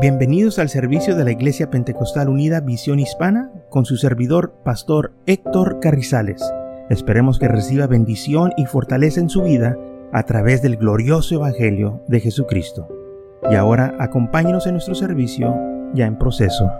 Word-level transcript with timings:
Bienvenidos 0.00 0.60
al 0.60 0.68
servicio 0.68 1.16
de 1.16 1.24
la 1.24 1.32
Iglesia 1.32 1.70
Pentecostal 1.70 2.28
Unida 2.28 2.60
Visión 2.60 3.00
Hispana 3.00 3.50
con 3.68 3.84
su 3.84 3.96
servidor, 3.96 4.54
Pastor 4.64 5.12
Héctor 5.26 5.80
Carrizales. 5.80 6.40
Esperemos 6.88 7.40
que 7.40 7.48
reciba 7.48 7.88
bendición 7.88 8.52
y 8.56 8.66
fortaleza 8.66 9.18
en 9.18 9.28
su 9.28 9.42
vida 9.42 9.76
a 10.12 10.22
través 10.22 10.62
del 10.62 10.76
glorioso 10.76 11.34
Evangelio 11.34 12.04
de 12.06 12.20
Jesucristo. 12.20 12.86
Y 13.50 13.56
ahora 13.56 13.96
acompáñenos 13.98 14.68
en 14.68 14.74
nuestro 14.74 14.94
servicio 14.94 15.52
ya 15.94 16.06
en 16.06 16.16
proceso. 16.16 16.70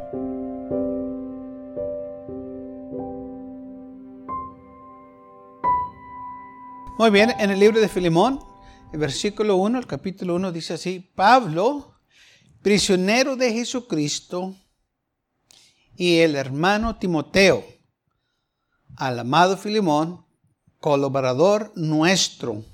Muy 7.00 7.10
bien, 7.10 7.32
en 7.40 7.50
el 7.50 7.58
libro 7.58 7.80
de 7.80 7.88
Filemón, 7.88 8.38
el 8.92 9.00
versículo 9.00 9.56
1, 9.56 9.76
el 9.76 9.86
capítulo 9.88 10.36
1 10.36 10.52
dice 10.52 10.74
así, 10.74 11.10
Pablo, 11.16 11.97
prisionero 12.62 13.36
de 13.36 13.52
Jesucristo, 13.52 14.54
y 15.96 16.18
el 16.18 16.36
hermano 16.36 16.96
Timoteo, 16.96 17.64
al 18.96 19.18
amado 19.18 19.56
Filimón, 19.56 20.24
colaborador 20.80 21.72
nuestro, 21.74 22.64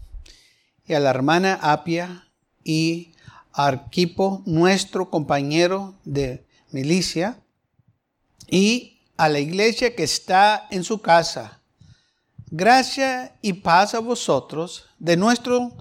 y 0.86 0.92
a 0.92 1.00
la 1.00 1.10
hermana 1.10 1.58
Apia 1.62 2.28
y 2.62 3.12
Arquipo, 3.52 4.42
nuestro 4.44 5.08
compañero 5.08 5.94
de 6.04 6.46
milicia, 6.70 7.38
y 8.46 8.98
a 9.16 9.28
la 9.28 9.38
iglesia 9.38 9.94
que 9.94 10.02
está 10.02 10.66
en 10.70 10.84
su 10.84 11.00
casa. 11.00 11.60
Gracia 12.50 13.36
y 13.40 13.54
paz 13.54 13.94
a 13.94 14.00
vosotros 14.00 14.86
de 14.98 15.16
nuestro 15.16 15.72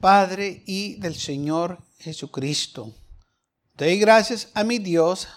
Padre 0.00 0.62
y 0.66 0.94
del 0.94 1.14
Señor 1.14 1.78
Jesucristo. 2.00 2.92
Doy 3.76 3.98
gracias 3.98 4.48
a 4.54 4.64
mi 4.64 4.78
Dios, 4.78 5.28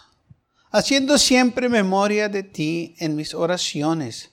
haciendo 0.71 1.17
siempre 1.17 1.69
memoria 1.69 2.29
de 2.29 2.43
ti 2.43 2.95
en 2.99 3.15
mis 3.15 3.33
oraciones, 3.33 4.31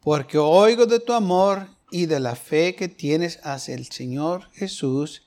porque 0.00 0.38
oigo 0.38 0.86
de 0.86 1.00
tu 1.00 1.12
amor 1.12 1.68
y 1.90 2.06
de 2.06 2.20
la 2.20 2.36
fe 2.36 2.74
que 2.74 2.88
tienes 2.88 3.38
hacia 3.42 3.74
el 3.74 3.86
Señor 3.90 4.50
Jesús 4.52 5.22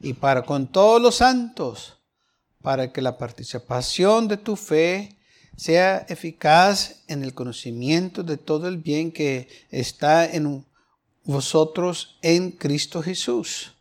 y 0.00 0.12
para 0.12 0.42
con 0.42 0.66
todos 0.70 1.00
los 1.00 1.16
santos, 1.16 1.96
para 2.62 2.92
que 2.92 3.02
la 3.02 3.18
participación 3.18 4.28
de 4.28 4.36
tu 4.36 4.56
fe 4.56 5.16
sea 5.56 6.04
eficaz 6.08 7.02
en 7.08 7.22
el 7.22 7.34
conocimiento 7.34 8.22
de 8.22 8.36
todo 8.36 8.68
el 8.68 8.78
bien 8.78 9.12
que 9.12 9.48
está 9.70 10.24
en 10.24 10.64
vosotros 11.24 12.16
en 12.22 12.50
Cristo 12.50 13.02
Jesús 13.02 13.73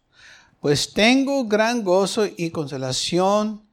pues 0.63 0.93
tengo 0.93 1.43
gran 1.43 1.83
gozo 1.83 2.25
y 2.25 2.49
consolación 2.51 3.67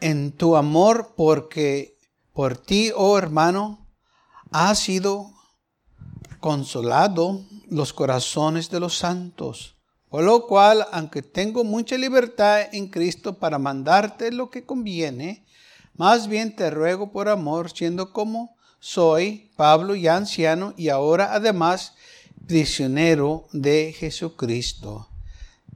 en 0.00 0.32
tu 0.32 0.56
amor 0.56 1.12
porque 1.18 1.98
por 2.32 2.56
ti, 2.56 2.90
oh 2.96 3.18
hermano, 3.18 3.86
ha 4.50 4.74
sido 4.74 5.34
consolado 6.40 7.42
los 7.68 7.92
corazones 7.92 8.70
de 8.70 8.80
los 8.80 8.96
santos. 8.96 9.76
Por 10.08 10.24
lo 10.24 10.46
cual, 10.46 10.86
aunque 10.92 11.20
tengo 11.20 11.62
mucha 11.62 11.98
libertad 11.98 12.72
en 12.72 12.88
Cristo 12.88 13.38
para 13.38 13.58
mandarte 13.58 14.32
lo 14.32 14.48
que 14.48 14.64
conviene, 14.64 15.44
más 15.94 16.26
bien 16.26 16.56
te 16.56 16.70
ruego 16.70 17.12
por 17.12 17.28
amor, 17.28 17.70
siendo 17.70 18.14
como 18.14 18.56
soy, 18.80 19.50
Pablo 19.56 19.94
ya 19.94 20.16
anciano 20.16 20.72
y 20.78 20.88
ahora 20.88 21.34
además 21.34 21.92
prisionero 22.46 23.46
de 23.52 23.92
Jesucristo 23.92 25.10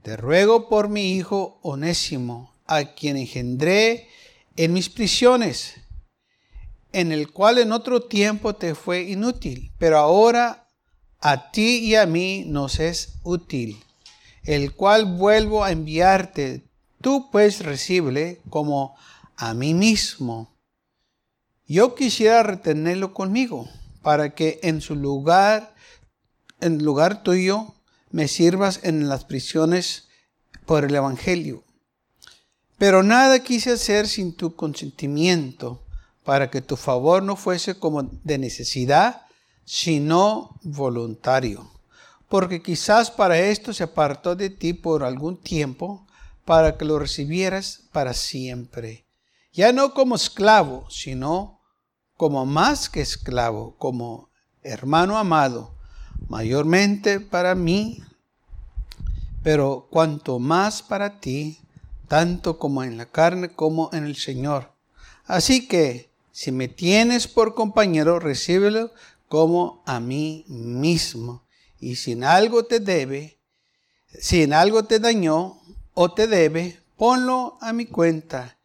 te 0.01 0.17
ruego 0.17 0.69
por 0.69 0.89
mi 0.89 1.13
hijo 1.13 1.59
onésimo, 1.61 2.53
a 2.65 2.83
quien 2.83 3.17
engendré 3.17 4.07
en 4.55 4.73
mis 4.73 4.89
prisiones, 4.89 5.75
en 6.91 7.11
el 7.11 7.31
cual 7.31 7.57
en 7.57 7.71
otro 7.71 8.01
tiempo 8.01 8.55
te 8.55 8.75
fue 8.75 9.03
inútil, 9.03 9.71
pero 9.77 9.97
ahora 9.97 10.67
a 11.19 11.51
ti 11.51 11.79
y 11.79 11.95
a 11.95 12.05
mí 12.05 12.43
nos 12.45 12.79
es 12.79 13.19
útil, 13.23 13.81
el 14.43 14.73
cual 14.73 15.05
vuelvo 15.05 15.63
a 15.63 15.71
enviarte, 15.71 16.63
tú 17.01 17.29
pues 17.31 17.63
recible 17.63 18.41
como 18.49 18.95
a 19.35 19.53
mí 19.53 19.73
mismo. 19.73 20.53
Yo 21.67 21.95
quisiera 21.95 22.43
retenerlo 22.43 23.13
conmigo, 23.13 23.69
para 24.01 24.33
que 24.33 24.59
en 24.63 24.81
su 24.81 24.95
lugar, 24.95 25.75
en 26.61 26.83
lugar 26.83 27.21
tuyo, 27.21 27.73
me 28.11 28.27
sirvas 28.27 28.79
en 28.83 29.07
las 29.07 29.25
prisiones 29.25 30.07
por 30.65 30.85
el 30.85 30.95
Evangelio. 30.95 31.63
Pero 32.77 33.03
nada 33.03 33.39
quise 33.39 33.73
hacer 33.73 34.07
sin 34.07 34.33
tu 34.35 34.55
consentimiento, 34.55 35.85
para 36.23 36.49
que 36.49 36.61
tu 36.61 36.75
favor 36.75 37.23
no 37.23 37.35
fuese 37.35 37.79
como 37.79 38.03
de 38.03 38.37
necesidad, 38.37 39.23
sino 39.65 40.59
voluntario. 40.63 41.71
Porque 42.27 42.61
quizás 42.61 43.09
para 43.09 43.39
esto 43.39 43.73
se 43.73 43.83
apartó 43.83 44.35
de 44.35 44.49
ti 44.49 44.73
por 44.73 45.03
algún 45.03 45.41
tiempo, 45.41 46.07
para 46.45 46.77
que 46.77 46.85
lo 46.85 46.99
recibieras 46.99 47.83
para 47.91 48.13
siempre. 48.13 49.05
Ya 49.51 49.73
no 49.73 49.93
como 49.93 50.15
esclavo, 50.15 50.87
sino 50.89 51.61
como 52.15 52.45
más 52.45 52.89
que 52.89 53.01
esclavo, 53.01 53.75
como 53.77 54.29
hermano 54.61 55.17
amado 55.17 55.78
mayormente 56.29 57.19
para 57.19 57.55
mí, 57.55 58.01
pero 59.43 59.87
cuanto 59.89 60.39
más 60.39 60.81
para 60.81 61.19
ti, 61.19 61.59
tanto 62.07 62.57
como 62.57 62.83
en 62.83 62.97
la 62.97 63.07
carne 63.07 63.49
como 63.49 63.89
en 63.93 64.05
el 64.05 64.15
Señor. 64.15 64.71
Así 65.25 65.67
que, 65.67 66.09
si 66.31 66.51
me 66.51 66.67
tienes 66.67 67.27
por 67.27 67.55
compañero, 67.55 68.19
recíbelo 68.19 68.91
como 69.27 69.83
a 69.85 69.99
mí 69.99 70.45
mismo. 70.47 71.43
Y 71.79 71.95
si 71.95 72.13
en 72.13 72.23
algo 72.23 72.65
te 72.65 72.79
debe, 72.79 73.39
si 74.07 74.43
en 74.43 74.53
algo 74.53 74.85
te 74.85 74.99
dañó 74.99 75.59
o 75.93 76.11
te 76.13 76.27
debe, 76.27 76.79
ponlo 76.97 77.57
a 77.61 77.73
mi 77.73 77.85
cuenta. 77.85 78.57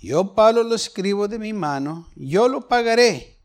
Yo, 0.00 0.34
Pablo, 0.34 0.62
lo 0.62 0.74
escribo 0.74 1.26
de 1.26 1.38
mi 1.38 1.52
mano, 1.52 2.08
yo 2.14 2.48
lo 2.48 2.68
pagaré, 2.68 3.38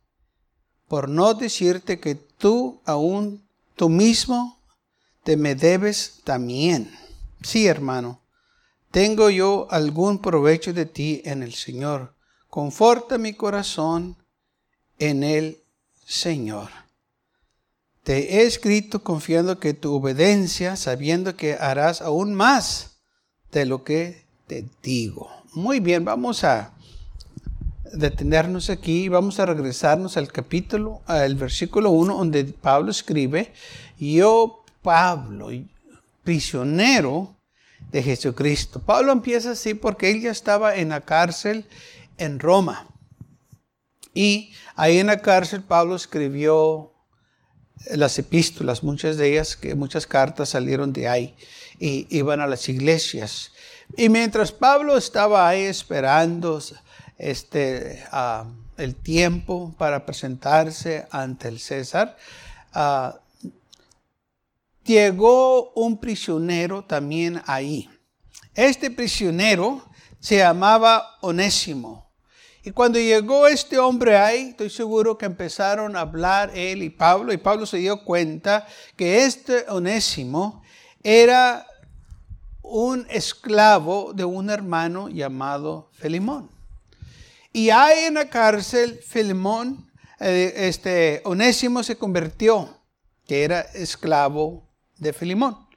por 0.87 1.09
no 1.09 1.33
decirte 1.33 1.99
que 1.99 2.15
tú 2.15 2.81
aún 2.85 3.42
tú 3.75 3.89
mismo 3.89 4.59
te 5.23 5.37
me 5.37 5.55
debes 5.55 6.21
también. 6.23 6.91
Sí, 7.41 7.67
hermano, 7.67 8.21
tengo 8.91 9.29
yo 9.29 9.67
algún 9.71 10.19
provecho 10.19 10.73
de 10.73 10.85
ti 10.85 11.21
en 11.25 11.43
el 11.43 11.53
Señor. 11.53 12.15
Conforta 12.49 13.17
mi 13.17 13.33
corazón 13.33 14.17
en 14.99 15.23
el 15.23 15.63
Señor. 16.05 16.69
Te 18.03 18.35
he 18.35 18.45
escrito 18.45 19.03
confiando 19.03 19.59
que 19.59 19.73
tu 19.73 19.95
obediencia, 19.95 20.75
sabiendo 20.75 21.37
que 21.37 21.53
harás 21.53 22.01
aún 22.01 22.33
más 22.33 22.99
de 23.51 23.65
lo 23.65 23.83
que 23.83 24.25
te 24.47 24.65
digo. 24.81 25.31
Muy 25.53 25.79
bien, 25.79 26.03
vamos 26.03 26.43
a 26.43 26.72
detenernos 27.91 28.69
aquí, 28.69 29.09
vamos 29.09 29.39
a 29.39 29.45
regresarnos 29.45 30.17
al 30.17 30.31
capítulo, 30.31 31.01
al 31.05 31.35
versículo 31.35 31.91
1, 31.91 32.17
donde 32.17 32.45
Pablo 32.45 32.91
escribe, 32.91 33.53
yo 33.99 34.63
Pablo, 34.81 35.49
prisionero 36.23 37.35
de 37.91 38.01
Jesucristo. 38.01 38.79
Pablo 38.79 39.11
empieza 39.11 39.51
así 39.51 39.73
porque 39.73 40.11
él 40.11 40.21
ya 40.21 40.31
estaba 40.31 40.75
en 40.75 40.89
la 40.89 41.01
cárcel 41.01 41.65
en 42.17 42.39
Roma. 42.39 42.87
Y 44.13 44.53
ahí 44.75 44.99
en 44.99 45.07
la 45.07 45.21
cárcel 45.21 45.61
Pablo 45.61 45.95
escribió 45.95 46.93
las 47.91 48.17
epístolas, 48.17 48.83
muchas 48.83 49.17
de 49.17 49.31
ellas, 49.31 49.55
que 49.57 49.75
muchas 49.75 50.07
cartas 50.07 50.49
salieron 50.49 50.93
de 50.93 51.07
ahí 51.07 51.35
y 51.79 52.07
iban 52.15 52.39
a 52.39 52.47
las 52.47 52.69
iglesias. 52.69 53.51
Y 53.97 54.09
mientras 54.09 54.51
Pablo 54.51 54.97
estaba 54.97 55.47
ahí 55.47 55.63
esperando 55.63 56.59
este, 57.17 58.03
el 58.77 58.95
tiempo 58.95 59.73
para 59.77 60.05
presentarse 60.05 61.07
ante 61.11 61.47
el 61.47 61.59
César, 61.59 62.17
ah, 62.73 63.19
llegó 64.83 65.71
un 65.73 65.97
prisionero 65.97 66.83
también 66.83 67.41
ahí. 67.45 67.89
Este 68.55 68.91
prisionero 68.91 69.83
se 70.19 70.37
llamaba 70.37 71.17
Onésimo. 71.21 72.03
Y 72.65 72.71
cuando 72.71 72.97
llegó 72.97 73.47
este 73.47 73.77
hombre 73.77 74.17
ahí, 74.17 74.49
estoy 74.49 74.69
seguro 74.69 75.17
que 75.17 75.25
empezaron 75.25 75.97
a 75.97 76.01
hablar 76.01 76.51
él 76.55 76.81
y 76.81 76.89
Pablo, 76.89 77.33
y 77.33 77.37
Pablo 77.37 77.65
se 77.65 77.77
dio 77.77 78.05
cuenta 78.05 78.65
que 78.95 79.25
este 79.25 79.65
Onésimo 79.67 80.63
era 81.03 81.67
un 82.61 83.05
esclavo 83.09 84.13
de 84.13 84.23
un 84.23 84.49
hermano 84.49 85.09
llamado 85.09 85.89
Felimón. 85.91 86.52
Y 87.55 87.69
ahí 87.69 88.05
en 88.05 88.15
la 88.15 88.29
cárcel, 88.29 88.99
Filemón, 89.07 89.91
eh, 90.19 90.53
este, 90.55 91.21
Onésimo 91.23 91.83
se 91.83 91.97
convirtió, 91.97 92.81
que 93.27 93.43
era 93.43 93.61
esclavo 93.61 94.73
de 94.97 95.13
Filimón. 95.13 95.67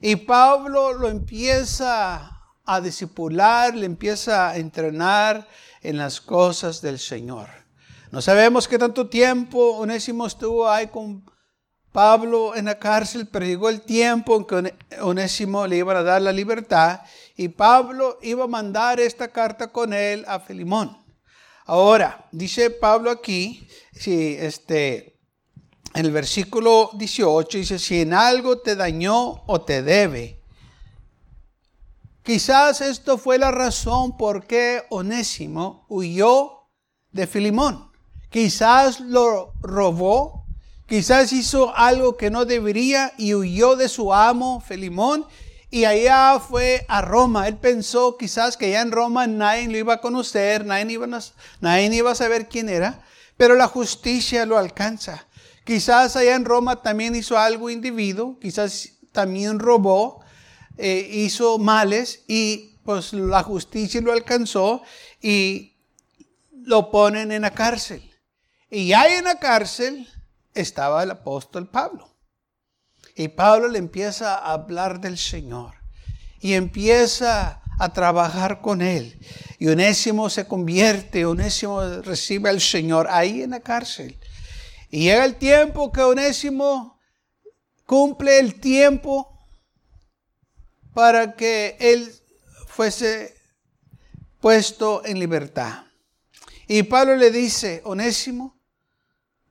Y 0.00 0.16
Pablo 0.16 0.92
lo 0.92 1.08
empieza 1.08 2.40
a 2.64 2.80
discipular, 2.80 3.72
le 3.72 3.86
empieza 3.86 4.50
a 4.50 4.56
entrenar 4.56 5.46
en 5.80 5.96
las 5.96 6.20
cosas 6.20 6.82
del 6.82 6.98
Señor. 6.98 7.48
No 8.10 8.20
sabemos 8.20 8.66
qué 8.66 8.76
tanto 8.76 9.08
tiempo 9.08 9.76
Onésimo 9.76 10.26
estuvo 10.26 10.68
ahí 10.68 10.88
con 10.88 11.24
Pablo 11.92 12.56
en 12.56 12.64
la 12.64 12.80
cárcel, 12.80 13.28
pero 13.30 13.46
llegó 13.46 13.68
el 13.68 13.82
tiempo 13.82 14.36
en 14.36 14.44
que 14.44 14.74
Onésimo 15.00 15.68
le 15.68 15.76
iban 15.76 15.96
a 15.96 16.02
dar 16.02 16.20
la 16.20 16.32
libertad 16.32 17.02
y 17.36 17.48
Pablo 17.48 18.18
iba 18.22 18.44
a 18.44 18.48
mandar 18.48 18.98
esta 18.98 19.28
carta 19.28 19.68
con 19.68 19.92
él 19.92 20.24
a 20.26 20.40
Filimón. 20.40 21.01
Ahora, 21.66 22.28
dice 22.32 22.70
Pablo 22.70 23.10
aquí, 23.10 23.66
si 23.92 24.36
este, 24.38 25.20
en 25.94 26.06
el 26.06 26.12
versículo 26.12 26.90
18 26.94 27.58
dice, 27.58 27.78
si 27.78 28.00
en 28.00 28.14
algo 28.14 28.58
te 28.58 28.76
dañó 28.76 29.44
o 29.46 29.60
te 29.60 29.82
debe, 29.82 30.42
quizás 32.22 32.80
esto 32.80 33.18
fue 33.18 33.38
la 33.38 33.50
razón 33.50 34.16
por 34.16 34.46
qué 34.46 34.82
Onésimo 34.90 35.86
huyó 35.88 36.68
de 37.10 37.26
Filimón. 37.26 37.90
Quizás 38.30 39.00
lo 39.00 39.52
robó 39.60 40.42
Quizás 40.92 41.32
hizo 41.32 41.74
algo 41.74 42.18
que 42.18 42.30
no 42.30 42.44
debería 42.44 43.14
y 43.16 43.32
huyó 43.32 43.76
de 43.76 43.88
su 43.88 44.12
amo, 44.12 44.60
Filimón, 44.60 45.24
y 45.72 45.86
allá 45.86 46.38
fue 46.38 46.84
a 46.86 47.00
Roma. 47.00 47.48
Él 47.48 47.56
pensó 47.56 48.18
quizás 48.18 48.58
que 48.58 48.66
allá 48.66 48.82
en 48.82 48.92
Roma 48.92 49.26
nadie 49.26 49.68
lo 49.68 49.78
iba 49.78 49.94
a 49.94 50.00
conocer, 50.02 50.66
nadie 50.66 50.92
iba 50.92 51.06
a, 51.06 51.20
nadie 51.62 51.94
iba 51.94 52.10
a 52.10 52.14
saber 52.14 52.46
quién 52.46 52.68
era, 52.68 53.02
pero 53.38 53.54
la 53.54 53.66
justicia 53.68 54.44
lo 54.44 54.58
alcanza. 54.58 55.26
Quizás 55.64 56.14
allá 56.14 56.34
en 56.34 56.44
Roma 56.44 56.82
también 56.82 57.16
hizo 57.16 57.38
algo 57.38 57.70
individuo, 57.70 58.38
quizás 58.38 58.90
también 59.12 59.58
robó, 59.58 60.22
eh, 60.76 61.08
hizo 61.10 61.56
males 61.58 62.22
y 62.28 62.76
pues 62.84 63.14
la 63.14 63.42
justicia 63.42 64.02
lo 64.02 64.12
alcanzó 64.12 64.82
y 65.22 65.78
lo 66.52 66.90
ponen 66.90 67.32
en 67.32 67.42
la 67.42 67.54
cárcel. 67.54 68.02
Y 68.68 68.92
ahí 68.92 69.14
en 69.14 69.24
la 69.24 69.38
cárcel 69.38 70.06
estaba 70.52 71.02
el 71.02 71.12
apóstol 71.12 71.66
Pablo. 71.66 72.11
Y 73.14 73.28
Pablo 73.28 73.68
le 73.68 73.78
empieza 73.78 74.36
a 74.36 74.52
hablar 74.52 75.00
del 75.00 75.18
Señor 75.18 75.74
y 76.40 76.54
empieza 76.54 77.62
a 77.78 77.92
trabajar 77.92 78.60
con 78.60 78.82
él. 78.82 79.18
Y 79.58 79.68
Onésimo 79.68 80.30
se 80.30 80.46
convierte, 80.46 81.24
Onésimo 81.24 81.82
recibe 82.02 82.48
al 82.48 82.60
Señor 82.60 83.06
ahí 83.10 83.42
en 83.42 83.50
la 83.50 83.60
cárcel. 83.60 84.18
Y 84.90 85.04
llega 85.04 85.24
el 85.24 85.36
tiempo 85.36 85.92
que 85.92 86.02
Onésimo 86.02 87.00
cumple 87.86 88.38
el 88.38 88.60
tiempo 88.60 89.46
para 90.94 91.34
que 91.34 91.76
él 91.80 92.12
fuese 92.66 93.34
puesto 94.40 95.04
en 95.04 95.18
libertad. 95.18 95.84
Y 96.66 96.82
Pablo 96.84 97.16
le 97.16 97.30
dice, 97.30 97.82
Onésimo, 97.84 98.62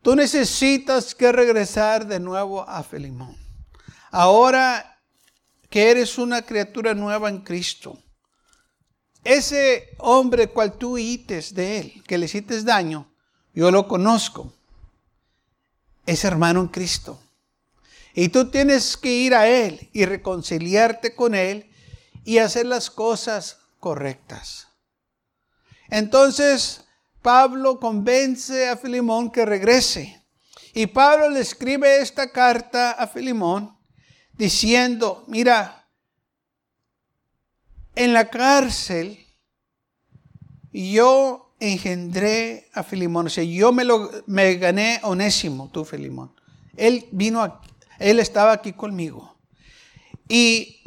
Tú 0.02 0.16
necesitas 0.16 1.14
que 1.14 1.32
regresar 1.32 2.08
de 2.08 2.20
nuevo 2.20 2.68
a 2.68 2.82
Filimón. 2.82 3.41
Ahora 4.12 5.00
que 5.70 5.90
eres 5.90 6.18
una 6.18 6.42
criatura 6.42 6.94
nueva 6.94 7.30
en 7.30 7.40
Cristo, 7.40 7.98
ese 9.24 9.96
hombre 10.00 10.50
cual 10.50 10.74
tú 10.74 10.98
hites 10.98 11.54
de 11.54 11.80
él, 11.80 12.04
que 12.06 12.18
le 12.18 12.26
hiciste 12.26 12.62
daño, 12.64 13.10
yo 13.54 13.72
lo 13.72 13.88
conozco. 13.88 14.54
Es 16.06 16.26
hermano 16.26 16.60
en 16.60 16.68
Cristo. 16.68 17.22
Y 18.14 18.30
tú 18.30 18.50
tienes 18.50 18.98
que 18.98 19.10
ir 19.10 19.34
a 19.34 19.48
él 19.48 19.90
y 19.94 20.06
reconciliarte 20.06 21.16
con 21.16 21.34
él 21.34 21.72
y 22.26 22.40
hacer 22.40 22.66
las 22.66 22.90
cosas 22.90 23.60
correctas. 23.80 24.68
Entonces, 25.90 26.86
Pablo 27.22 27.80
convence 27.80 28.68
a 28.68 28.76
Filimón 28.76 29.32
que 29.32 29.46
regrese. 29.46 30.22
Y 30.74 30.88
Pablo 30.88 31.30
le 31.30 31.40
escribe 31.40 32.02
esta 32.02 32.32
carta 32.32 32.92
a 32.92 33.08
Filimón 33.08 33.78
diciendo, 34.42 35.24
mira, 35.28 35.88
en 37.94 38.12
la 38.12 38.32
cárcel 38.32 39.20
yo 40.74 41.54
engendré 41.60 42.68
a 42.74 42.82
Filimón, 42.82 43.28
o 43.28 43.30
sea, 43.30 43.44
yo 43.44 43.72
me, 43.72 43.84
lo, 43.84 44.10
me 44.26 44.56
gané 44.56 45.00
onésimo, 45.04 45.70
tú 45.72 45.86
Filimón. 45.86 46.34
Él 46.76 47.06
vino, 47.12 47.62
él 48.00 48.20
estaba 48.20 48.54
aquí 48.54 48.74
conmigo. 48.74 49.38
Y 50.28 50.82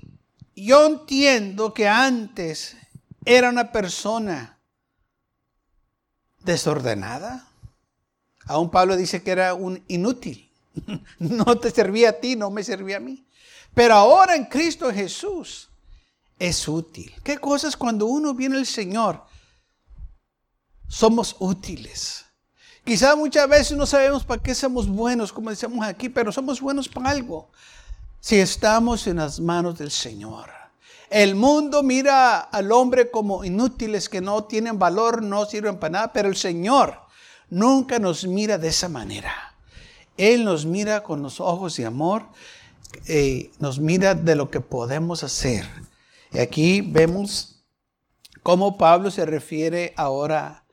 yo 0.57 0.87
entiendo 0.87 1.73
que 1.75 1.87
antes 1.87 2.77
era 3.25 3.51
una 3.51 3.71
persona 3.71 4.59
desordenada. 6.41 7.47
Aún 8.47 8.73
Pablo 8.73 8.97
dice 8.97 9.23
que 9.23 9.31
era 9.31 9.55
un 9.55 9.85
inútil. 9.87 10.44
No 11.19 11.57
te 11.59 11.71
servía 11.71 12.11
a 12.11 12.13
ti, 12.13 12.37
no 12.37 12.51
me 12.51 12.65
servía 12.65 12.99
a 12.99 13.01
mí. 13.01 13.25
Pero 13.75 13.95
ahora 13.95 14.37
en 14.37 14.45
Cristo 14.45 14.93
Jesús 14.93 15.69
es 16.39 16.69
útil. 16.69 17.13
¿Qué 17.23 17.39
cosas 17.39 17.77
cuando 17.77 18.07
uno 18.07 18.35
viene 18.35 18.57
al 18.57 18.67
Señor? 18.67 19.23
Somos 20.89 21.37
útiles. 21.39 22.25
Quizás 22.85 23.17
muchas 23.17 23.49
veces 23.49 23.77
no 23.77 23.87
sabemos 23.87 24.25
para 24.25 24.43
qué 24.43 24.55
somos 24.55 24.89
buenos, 24.89 25.33
como 25.33 25.51
decimos 25.51 25.87
aquí, 25.87 26.09
pero 26.09 26.31
somos 26.31 26.61
buenos 26.61 26.89
para 26.89 27.11
algo. 27.11 27.49
Si 28.21 28.37
estamos 28.37 29.07
en 29.07 29.17
las 29.17 29.41
manos 29.41 29.79
del 29.79 29.91
Señor. 29.91 30.51
El 31.11 31.35
mundo 31.35 31.83
mira 31.83 32.41
al 32.41 32.73
hombre 32.73 33.11
como 33.11 33.45
inútiles 33.45 34.09
que 34.09 34.21
no 34.21 34.45
tienen 34.45 34.79
valor, 34.79 35.23
no 35.23 35.47
sirven 35.47 35.79
para 35.79 35.93
nada, 35.93 36.13
pero 36.13 36.29
el 36.29 36.37
Señor 36.37 36.99
nunca 37.51 37.99
nos 37.99 38.27
mira 38.27 38.59
de 38.59 38.69
esa 38.69 38.89
manera. 38.89 39.54
Él 40.17 40.45
nos 40.45 40.67
mira 40.67 41.03
con 41.03 41.23
los 41.23 41.41
ojos 41.41 41.77
de 41.77 41.87
amor, 41.87 42.27
eh, 43.07 43.51
nos 43.59 43.79
mira 43.79 44.15
de 44.15 44.37
lo 44.37 44.51
que 44.51 44.61
podemos 44.61 45.25
hacer. 45.25 45.67
Y 46.33 46.39
aquí 46.39 46.81
vemos 46.81 47.65
cómo 48.43 48.77
Pablo 48.79 49.11
se 49.11 49.25
refiere 49.27 49.93
ahora 49.97 50.67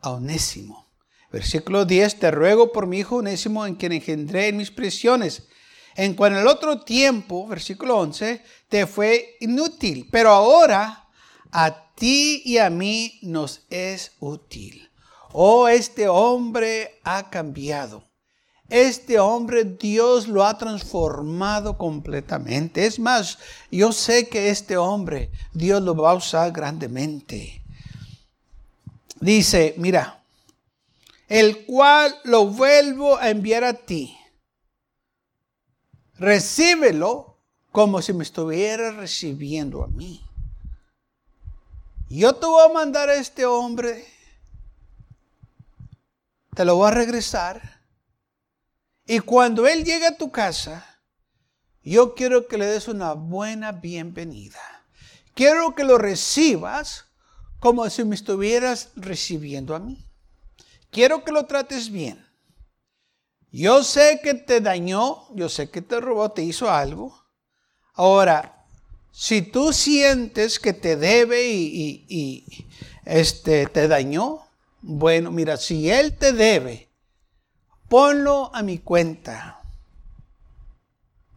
a 0.00 0.10
Onésimo. 0.10 0.90
Versículo 1.30 1.84
10, 1.84 2.18
te 2.18 2.30
ruego 2.30 2.72
por 2.72 2.86
mi 2.86 2.98
hijo 2.98 3.16
Onésimo 3.16 3.66
en 3.66 3.74
quien 3.74 3.92
engendré 3.92 4.48
en 4.48 4.56
mis 4.56 4.70
prisiones 4.70 5.48
en 5.94 6.14
cuanto 6.14 6.38
al 6.38 6.46
otro 6.46 6.80
tiempo, 6.80 7.46
versículo 7.46 7.98
11, 7.98 8.42
te 8.68 8.86
fue 8.86 9.36
inútil, 9.40 10.08
pero 10.10 10.30
ahora 10.30 11.08
a 11.50 11.92
ti 11.94 12.42
y 12.44 12.58
a 12.58 12.70
mí 12.70 13.18
nos 13.22 13.66
es 13.68 14.12
útil. 14.20 14.90
Oh, 15.32 15.68
este 15.68 16.08
hombre 16.08 17.00
ha 17.04 17.28
cambiado. 17.30 18.10
Este 18.72 19.20
hombre 19.20 19.64
Dios 19.64 20.28
lo 20.28 20.44
ha 20.44 20.56
transformado 20.56 21.76
completamente. 21.76 22.86
Es 22.86 22.98
más, 22.98 23.38
yo 23.70 23.92
sé 23.92 24.28
que 24.28 24.48
este 24.48 24.76
hombre 24.76 25.30
Dios 25.52 25.82
lo 25.82 25.94
va 25.94 26.12
a 26.12 26.14
usar 26.14 26.50
grandemente. 26.52 27.62
Dice, 29.20 29.74
mira, 29.76 30.22
el 31.28 31.66
cual 31.66 32.14
lo 32.24 32.46
vuelvo 32.46 33.18
a 33.18 33.30
enviar 33.30 33.62
a 33.62 33.74
ti 33.74 34.16
recíbelo 36.22 37.36
como 37.72 38.00
si 38.00 38.12
me 38.12 38.22
estuviera 38.22 38.92
recibiendo 38.92 39.82
a 39.82 39.88
mí. 39.88 40.24
Yo 42.08 42.34
te 42.34 42.46
voy 42.46 42.64
a 42.68 42.72
mandar 42.72 43.08
a 43.08 43.14
este 43.14 43.44
hombre, 43.44 44.06
te 46.54 46.64
lo 46.64 46.76
voy 46.76 46.88
a 46.88 46.94
regresar, 46.94 47.71
y 49.06 49.18
cuando 49.20 49.66
él 49.66 49.84
llegue 49.84 50.06
a 50.06 50.16
tu 50.16 50.30
casa, 50.30 51.00
yo 51.82 52.14
quiero 52.14 52.46
que 52.46 52.58
le 52.58 52.66
des 52.66 52.88
una 52.88 53.12
buena 53.14 53.72
bienvenida. 53.72 54.60
Quiero 55.34 55.74
que 55.74 55.84
lo 55.84 55.98
recibas 55.98 57.06
como 57.58 57.88
si 57.90 58.04
me 58.04 58.14
estuvieras 58.14 58.90
recibiendo 58.96 59.74
a 59.74 59.80
mí. 59.80 60.06
Quiero 60.90 61.24
que 61.24 61.32
lo 61.32 61.46
trates 61.46 61.90
bien. 61.90 62.24
Yo 63.50 63.82
sé 63.82 64.20
que 64.22 64.34
te 64.34 64.60
dañó, 64.60 65.26
yo 65.34 65.48
sé 65.48 65.70
que 65.70 65.82
te 65.82 66.00
robó, 66.00 66.30
te 66.30 66.42
hizo 66.42 66.70
algo. 66.70 67.22
Ahora, 67.94 68.64
si 69.10 69.42
tú 69.42 69.72
sientes 69.72 70.58
que 70.58 70.72
te 70.72 70.96
debe 70.96 71.50
y, 71.50 72.66
este, 73.04 73.66
te 73.66 73.88
dañó, 73.88 74.40
bueno, 74.80 75.30
mira, 75.30 75.56
si 75.56 75.90
él 75.90 76.16
te 76.16 76.32
debe, 76.32 76.91
ponlo 77.92 78.50
a 78.54 78.62
mi 78.62 78.78
cuenta. 78.78 79.60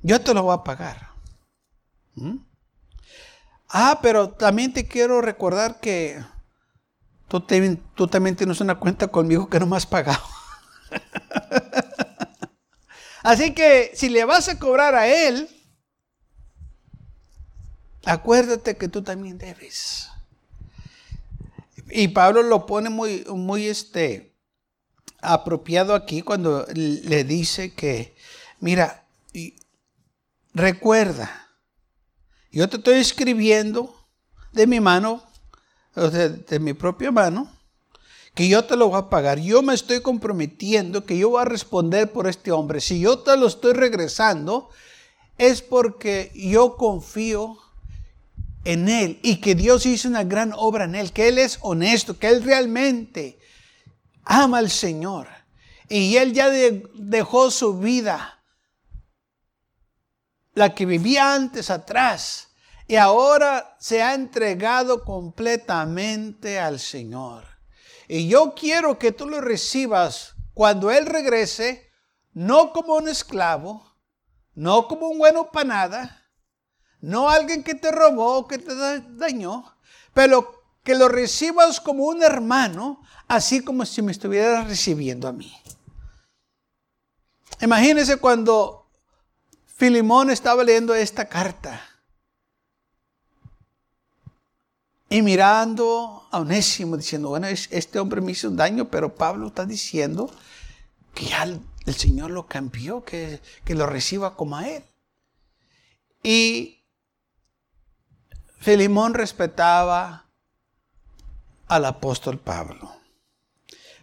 Yo 0.01 0.21
te 0.21 0.33
lo 0.33 0.43
voy 0.43 0.53
a 0.53 0.63
pagar. 0.63 1.09
¿Mm? 2.13 2.37
Ah, 3.67 3.99
pero 4.01 4.29
también 4.29 4.71
te 4.71 4.87
quiero 4.87 5.19
recordar 5.19 5.81
que 5.81 6.23
tú, 7.27 7.45
tú 7.93 8.07
también 8.07 8.37
tienes 8.37 8.61
una 8.61 8.79
cuenta 8.79 9.09
conmigo 9.09 9.49
que 9.49 9.59
no 9.59 9.65
me 9.65 9.75
has 9.75 9.85
pagado. 9.85 10.23
Así 13.23 13.53
que 13.53 13.91
si 13.93 14.07
le 14.07 14.23
vas 14.23 14.47
a 14.47 14.57
cobrar 14.57 14.95
a 14.95 15.07
él, 15.07 15.49
acuérdate 18.05 18.77
que 18.77 18.87
tú 18.87 19.03
también 19.03 19.37
debes. 19.37 20.09
Y 21.89 22.07
Pablo 22.07 22.43
lo 22.43 22.65
pone 22.65 22.89
muy, 22.89 23.25
muy 23.25 23.67
este, 23.67 24.34
apropiado 25.33 25.93
aquí 25.93 26.21
cuando 26.21 26.65
le 26.73 27.23
dice 27.23 27.73
que, 27.73 28.15
mira, 28.59 29.05
recuerda, 30.53 31.49
yo 32.51 32.69
te 32.69 32.77
estoy 32.77 32.95
escribiendo 32.95 33.93
de 34.53 34.67
mi 34.67 34.79
mano, 34.79 35.23
de, 35.95 36.29
de 36.29 36.59
mi 36.59 36.73
propia 36.73 37.11
mano, 37.11 37.51
que 38.33 38.47
yo 38.47 38.65
te 38.65 38.75
lo 38.75 38.89
voy 38.89 38.99
a 38.99 39.09
pagar. 39.09 39.39
Yo 39.39 39.61
me 39.61 39.73
estoy 39.73 40.01
comprometiendo 40.01 41.05
que 41.05 41.17
yo 41.17 41.29
voy 41.29 41.41
a 41.41 41.45
responder 41.45 42.11
por 42.11 42.27
este 42.27 42.51
hombre. 42.51 42.81
Si 42.81 42.99
yo 42.99 43.19
te 43.19 43.37
lo 43.37 43.47
estoy 43.47 43.73
regresando, 43.73 44.69
es 45.37 45.61
porque 45.61 46.31
yo 46.35 46.75
confío 46.75 47.57
en 48.65 48.89
Él 48.89 49.19
y 49.23 49.37
que 49.37 49.55
Dios 49.55 49.85
hizo 49.85 50.09
una 50.09 50.23
gran 50.23 50.51
obra 50.55 50.85
en 50.85 50.95
Él, 50.95 51.11
que 51.11 51.27
Él 51.27 51.37
es 51.37 51.59
honesto, 51.61 52.17
que 52.17 52.27
Él 52.27 52.43
realmente 52.43 53.39
ama 54.25 54.57
al 54.57 54.69
Señor. 54.69 55.27
Y 55.87 56.17
Él 56.17 56.33
ya 56.33 56.49
dejó 56.49 57.51
su 57.51 57.77
vida, 57.77 58.43
la 60.53 60.73
que 60.73 60.85
vivía 60.85 61.33
antes 61.33 61.69
atrás, 61.69 62.49
y 62.87 62.95
ahora 62.95 63.75
se 63.79 64.01
ha 64.01 64.13
entregado 64.13 65.03
completamente 65.03 66.59
al 66.59 66.79
Señor. 66.79 67.45
Y 68.07 68.27
yo 68.27 68.53
quiero 68.55 68.99
que 68.99 69.11
tú 69.11 69.27
lo 69.27 69.41
recibas 69.41 70.35
cuando 70.53 70.91
Él 70.91 71.05
regrese, 71.05 71.91
no 72.33 72.73
como 72.73 72.95
un 72.95 73.07
esclavo, 73.07 73.95
no 74.53 74.87
como 74.87 75.07
un 75.09 75.17
bueno 75.19 75.51
para 75.51 75.67
nada, 75.67 76.25
no 77.01 77.29
alguien 77.29 77.63
que 77.63 77.75
te 77.75 77.91
robó, 77.91 78.47
que 78.47 78.57
te 78.57 78.73
dañó, 79.15 79.77
pero 80.13 80.64
que 80.85 80.95
lo 80.95 81.09
recibas 81.09 81.81
como 81.81 82.05
un 82.05 82.21
hermano, 82.21 83.01
así 83.27 83.61
como 83.63 83.85
si 83.85 84.03
me 84.03 84.11
estuvieras 84.11 84.67
recibiendo 84.67 85.27
a 85.27 85.33
mí. 85.33 85.51
Imagínense 87.59 88.17
cuando 88.17 88.87
Filimón 89.65 90.29
estaba 90.29 90.63
leyendo 90.63 90.93
esta 90.93 91.27
carta 91.27 91.81
y 95.09 95.23
mirando 95.23 96.27
a 96.29 96.39
Onésimo 96.39 96.97
diciendo, 96.97 97.29
bueno, 97.29 97.47
este 97.47 97.99
hombre 97.99 98.21
me 98.21 98.33
hizo 98.33 98.47
un 98.47 98.55
daño, 98.55 98.85
pero 98.91 99.15
Pablo 99.15 99.47
está 99.47 99.65
diciendo 99.65 100.29
que 101.15 101.25
ya 101.25 101.43
el 101.43 101.95
Señor 101.95 102.29
lo 102.29 102.45
cambió, 102.45 103.03
que, 103.03 103.41
que 103.63 103.73
lo 103.73 103.87
reciba 103.87 104.35
como 104.35 104.57
a 104.57 104.69
él. 104.69 104.83
Y 106.21 106.83
Filimón 108.59 109.15
respetaba 109.15 110.24
al 111.67 111.85
apóstol 111.85 112.39
Pablo. 112.39 112.91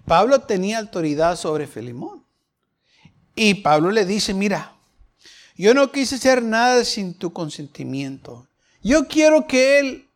Pablo 0.06 0.40
tenía 0.40 0.78
autoridad 0.78 1.36
sobre 1.36 1.66
Filimón. 1.66 2.24
Y 3.34 3.54
Pablo 3.54 3.90
le 3.90 4.04
dice, 4.04 4.34
mira, 4.34 4.76
yo 5.56 5.74
no 5.74 5.90
quise 5.90 6.16
hacer 6.16 6.42
nada 6.42 6.84
sin 6.84 7.14
tu 7.14 7.32
consentimiento. 7.32 8.48
Yo 8.82 9.06
quiero 9.06 9.46
que 9.46 9.78
él 9.78 10.08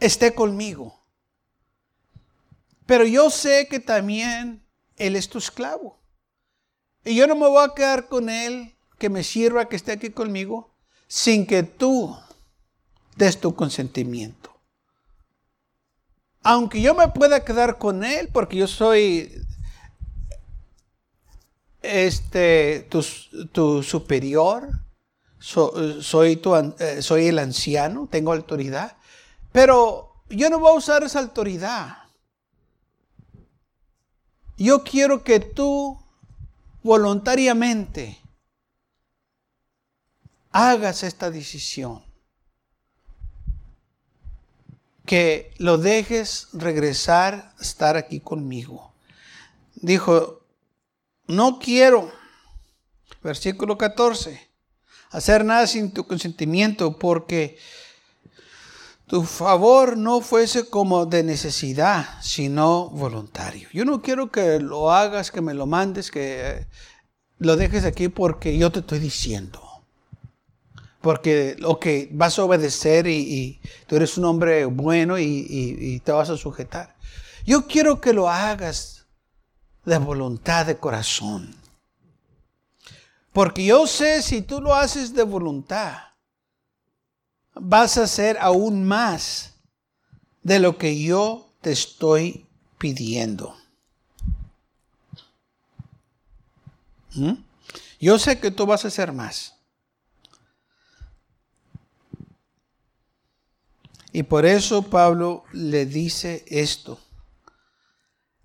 esté 0.00 0.34
conmigo. 0.34 0.98
Pero 2.86 3.04
yo 3.04 3.30
sé 3.30 3.68
que 3.68 3.78
también 3.78 4.62
él 4.96 5.16
es 5.16 5.28
tu 5.28 5.38
esclavo. 5.38 5.98
Y 7.04 7.14
yo 7.14 7.26
no 7.26 7.34
me 7.34 7.46
voy 7.46 7.64
a 7.64 7.74
quedar 7.74 8.08
con 8.08 8.28
él, 8.28 8.74
que 8.98 9.08
me 9.08 9.24
sirva, 9.24 9.68
que 9.68 9.76
esté 9.76 9.92
aquí 9.92 10.10
conmigo, 10.10 10.72
sin 11.08 11.46
que 11.46 11.62
tú 11.62 12.16
des 13.16 13.40
tu 13.40 13.54
consentimiento. 13.54 14.41
Aunque 16.42 16.80
yo 16.80 16.94
me 16.94 17.08
pueda 17.08 17.44
quedar 17.44 17.78
con 17.78 18.04
él 18.04 18.28
porque 18.32 18.56
yo 18.56 18.66
soy 18.66 19.32
este, 21.82 22.88
tu, 23.52 23.82
superior, 23.82 24.68
soy, 25.38 26.36
tu, 26.36 26.54
eh, 26.56 27.02
soy 27.02 27.26
el 27.26 27.38
anciano, 27.38 28.08
tengo 28.10 28.32
autoridad, 28.32 28.96
pero 29.52 30.24
yo 30.30 30.50
no 30.50 30.58
voy 30.58 30.72
a 30.72 30.78
usar 30.78 31.04
esa 31.04 31.20
autoridad. 31.20 31.98
Yo 34.56 34.84
quiero 34.84 35.24
que 35.24 35.40
tú 35.40 35.98
voluntariamente 36.82 38.20
hagas 40.50 41.02
esta 41.02 41.30
decisión 41.30 42.11
que 45.12 45.52
lo 45.58 45.76
dejes 45.76 46.48
regresar 46.54 47.52
a 47.58 47.60
estar 47.60 47.98
aquí 47.98 48.20
conmigo. 48.20 48.94
Dijo, 49.74 50.40
no 51.26 51.58
quiero, 51.58 52.10
versículo 53.22 53.76
14, 53.76 54.40
hacer 55.10 55.44
nada 55.44 55.66
sin 55.66 55.92
tu 55.92 56.06
consentimiento 56.06 56.98
porque 56.98 57.58
tu 59.06 59.24
favor 59.24 59.98
no 59.98 60.22
fuese 60.22 60.70
como 60.70 61.04
de 61.04 61.22
necesidad, 61.22 62.06
sino 62.22 62.88
voluntario. 62.88 63.68
Yo 63.70 63.84
no 63.84 64.00
quiero 64.00 64.30
que 64.32 64.60
lo 64.60 64.92
hagas, 64.92 65.30
que 65.30 65.42
me 65.42 65.52
lo 65.52 65.66
mandes, 65.66 66.10
que 66.10 66.66
lo 67.36 67.56
dejes 67.56 67.84
aquí 67.84 68.08
porque 68.08 68.56
yo 68.56 68.72
te 68.72 68.80
estoy 68.80 69.00
diciendo 69.00 69.71
porque 71.02 71.56
que 71.80 72.08
vas 72.12 72.38
a 72.38 72.44
obedecer 72.44 73.06
y, 73.06 73.60
tú 73.86 73.96
eres 73.96 74.16
un 74.16 74.24
hombre 74.24 74.64
bueno 74.64 75.18
y, 75.18 76.00
te 76.04 76.12
vas 76.12 76.30
a 76.30 76.36
sujetar. 76.36 76.96
Yo 77.44 77.66
quiero 77.66 78.00
que 78.00 78.12
lo 78.12 78.30
hagas 78.30 79.04
de 79.84 79.98
voluntad, 79.98 80.64
de 80.64 80.76
corazón. 80.76 81.56
Porque 83.32 83.64
yo 83.64 83.86
sé 83.86 84.22
si 84.22 84.42
tú 84.42 84.60
lo 84.60 84.74
haces 84.74 85.14
de 85.14 85.24
voluntad, 85.24 85.98
vas 87.54 87.98
a 87.98 88.04
hacer 88.04 88.38
aún 88.40 88.84
más 88.84 89.54
de 90.42 90.60
lo 90.60 90.78
que 90.78 91.02
yo 91.02 91.48
te 91.62 91.72
estoy 91.72 92.46
pidiendo. 92.78 93.56
¿Mm? 97.14 97.32
Yo 98.00 98.18
sé 98.18 98.38
que 98.38 98.50
tú 98.50 98.66
vas 98.66 98.84
a 98.84 98.88
hacer 98.88 99.12
más. 99.12 99.51
Y 104.12 104.24
por 104.24 104.44
eso 104.44 104.82
Pablo 104.82 105.44
le 105.52 105.86
dice 105.86 106.44
esto. 106.48 106.98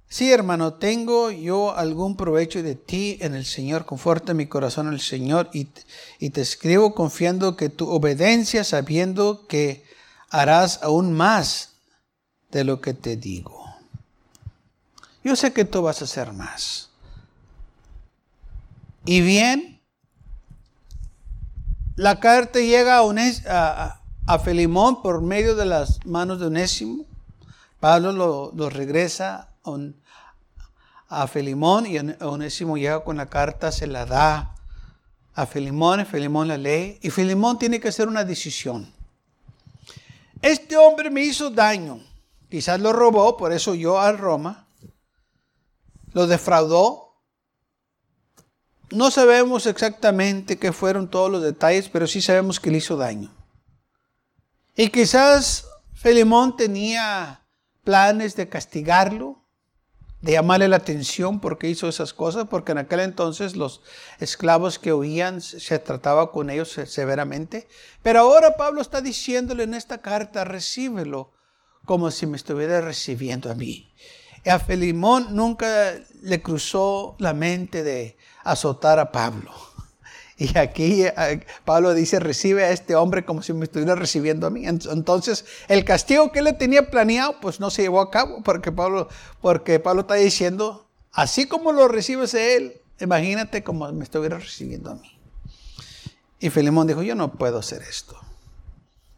Sí, 0.09 0.31
hermano, 0.31 0.75
tengo 0.75 1.31
yo 1.31 1.75
algún 1.75 2.15
provecho 2.15 2.63
de 2.63 2.75
ti 2.75 3.17
en 3.19 3.35
el 3.35 3.45
Señor. 3.45 3.85
Conforta 3.85 4.33
mi 4.33 4.45
corazón 4.45 4.87
en 4.87 4.93
el 4.93 5.01
Señor 5.01 5.49
y, 5.51 5.65
te 6.29 6.41
escribo 6.41 6.95
confiando 6.95 7.57
que 7.57 7.67
tu 7.67 7.89
obediencia, 7.89 8.63
sabiendo 8.63 9.45
que 9.47 9.83
harás 10.29 10.81
aún 10.81 11.11
más 11.11 11.73
de 12.51 12.63
lo 12.63 12.79
que 12.79 12.93
te 12.93 13.17
digo. 13.17 13.65
Yo 15.25 15.35
sé 15.35 15.51
que 15.51 15.65
tú 15.65 15.81
vas 15.81 16.01
a 16.01 16.05
hacer 16.05 16.31
más. 16.31 16.89
Y 19.03 19.19
bien, 19.19 19.81
la 21.97 22.21
carta 22.21 22.59
llega 22.59 22.99
a, 22.99 23.03
a, 23.03 24.01
a 24.27 24.39
Felimón 24.39 25.01
por 25.01 25.21
medio 25.21 25.55
de 25.55 25.65
las 25.65 26.05
manos 26.05 26.39
de 26.39 26.47
Onésimo. 26.47 27.05
Pablo 27.79 28.11
lo, 28.53 28.69
regresa 28.69 29.53
a 31.07 31.27
Felimón 31.27 31.85
y 31.85 31.97
Onésimo 31.97 32.77
llega 32.77 33.03
con 33.05 33.17
la 33.17 33.27
carta, 33.27 33.71
se 33.71 33.87
la 33.87 34.05
da 34.05 34.53
a 35.33 35.45
Felimón, 35.45 36.01
y 36.01 36.05
Felimón 36.05 36.49
la 36.49 36.57
lee 36.57 36.99
y 37.01 37.09
Felimón 37.09 37.57
tiene 37.57 37.79
que 37.79 37.87
hacer 37.87 38.09
una 38.09 38.25
decisión. 38.25 38.91
Este 40.41 40.75
hombre 40.75 41.09
me 41.09 41.21
hizo 41.21 41.49
daño, 41.49 42.01
quizás 42.49 42.81
lo 42.81 42.91
robó, 42.91 43.37
por 43.37 43.53
eso 43.53 43.75
yo 43.75 43.97
a 43.97 44.11
Roma, 44.11 44.67
lo 46.11 46.27
defraudó. 46.27 47.15
No 48.91 49.09
sabemos 49.09 49.67
exactamente 49.67 50.57
qué 50.57 50.73
fueron 50.73 51.09
todos 51.09 51.31
los 51.31 51.41
detalles, 51.41 51.87
pero 51.87 52.07
sí 52.07 52.21
sabemos 52.21 52.59
que 52.59 52.71
le 52.71 52.77
hizo 52.79 52.97
daño. 52.97 53.36
Y 54.79 54.89
quizás 54.89 55.65
Filemón 55.95 56.55
tenía 56.55 57.47
planes 57.83 58.35
de 58.35 58.47
castigarlo, 58.47 59.43
de 60.21 60.33
llamarle 60.33 60.67
la 60.67 60.75
atención 60.75 61.39
porque 61.39 61.67
hizo 61.67 61.89
esas 61.89 62.13
cosas, 62.13 62.45
porque 62.47 62.73
en 62.73 62.77
aquel 62.77 62.99
entonces 62.99 63.55
los 63.55 63.81
esclavos 64.19 64.77
que 64.77 64.93
huían 64.93 65.41
se 65.41 65.79
trataba 65.79 66.31
con 66.31 66.51
ellos 66.51 66.79
severamente. 66.85 67.67
Pero 68.03 68.19
ahora 68.19 68.55
Pablo 68.55 68.81
está 68.81 69.01
diciéndole 69.01 69.63
en 69.63 69.73
esta 69.73 70.03
carta, 70.03 70.43
recíbelo 70.43 71.33
como 71.85 72.11
si 72.11 72.27
me 72.27 72.37
estuviera 72.37 72.79
recibiendo 72.79 73.49
a 73.49 73.55
mí. 73.55 73.91
Y 74.45 74.49
a 74.49 74.59
Filemón 74.59 75.35
nunca 75.35 75.95
le 76.21 76.39
cruzó 76.43 77.15
la 77.17 77.33
mente 77.33 77.81
de 77.81 78.15
azotar 78.43 78.99
a 78.99 79.11
Pablo. 79.11 79.51
Y 80.39 80.55
aquí 80.57 81.03
eh, 81.03 81.45
Pablo 81.65 81.93
dice, 81.93 82.19
recibe 82.19 82.63
a 82.63 82.71
este 82.71 82.95
hombre 82.95 83.25
como 83.25 83.41
si 83.41 83.53
me 83.53 83.65
estuviera 83.65 83.95
recibiendo 83.95 84.45
a 84.47 84.49
mí. 84.51 84.67
Entonces, 84.67 85.45
el 85.67 85.83
castigo 85.83 86.31
que 86.31 86.39
él 86.39 86.55
tenía 86.57 86.89
planeado, 86.89 87.39
pues 87.41 87.59
no 87.59 87.69
se 87.69 87.81
llevó 87.81 88.01
a 88.01 88.11
cabo, 88.11 88.43
porque 88.43 88.71
Pablo, 88.71 89.09
porque 89.41 89.79
Pablo 89.79 90.01
está 90.01 90.13
diciendo, 90.13 90.87
así 91.11 91.47
como 91.47 91.71
lo 91.71 91.87
recibes 91.87 92.35
a 92.35 92.41
él, 92.41 92.81
imagínate 92.99 93.63
como 93.63 93.91
me 93.91 94.03
estuviera 94.03 94.37
recibiendo 94.37 94.91
a 94.91 94.95
mí. 94.95 95.19
Y 96.39 96.51
Filemón 96.51 96.85
dijo, 96.85 97.01
yo 97.01 97.15
no 97.15 97.33
puedo 97.33 97.57
hacer 97.57 97.81
esto. 97.81 98.15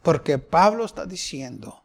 Porque 0.01 0.37
Pablo 0.37 0.85
está 0.85 1.05
diciendo 1.05 1.83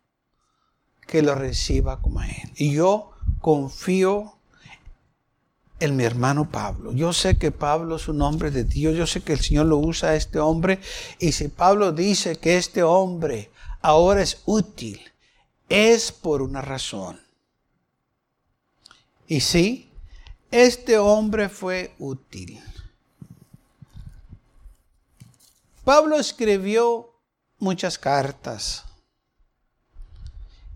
que 1.08 1.22
lo 1.22 1.34
reciba 1.34 2.00
como 2.00 2.20
a 2.20 2.28
él. 2.28 2.52
Y 2.54 2.72
yo 2.72 3.10
confío 3.40 4.33
en 5.84 5.96
mi 5.96 6.04
hermano 6.04 6.50
Pablo. 6.50 6.92
Yo 6.92 7.12
sé 7.12 7.38
que 7.38 7.50
Pablo 7.50 7.96
es 7.96 8.08
un 8.08 8.20
hombre 8.22 8.50
de 8.50 8.64
Dios. 8.64 8.96
Yo 8.96 9.06
sé 9.06 9.22
que 9.22 9.32
el 9.32 9.40
Señor 9.40 9.66
lo 9.66 9.78
usa 9.78 10.10
a 10.10 10.16
este 10.16 10.38
hombre. 10.38 10.80
Y 11.18 11.32
si 11.32 11.48
Pablo 11.48 11.92
dice 11.92 12.36
que 12.36 12.56
este 12.56 12.82
hombre 12.82 13.50
ahora 13.80 14.22
es 14.22 14.42
útil, 14.46 15.00
es 15.68 16.10
por 16.10 16.42
una 16.42 16.60
razón. 16.60 17.20
Y 19.26 19.40
sí, 19.40 19.90
este 20.50 20.98
hombre 20.98 21.48
fue 21.48 21.94
útil. 21.98 22.62
Pablo 25.84 26.18
escribió 26.18 27.10
muchas 27.58 27.98
cartas. 27.98 28.84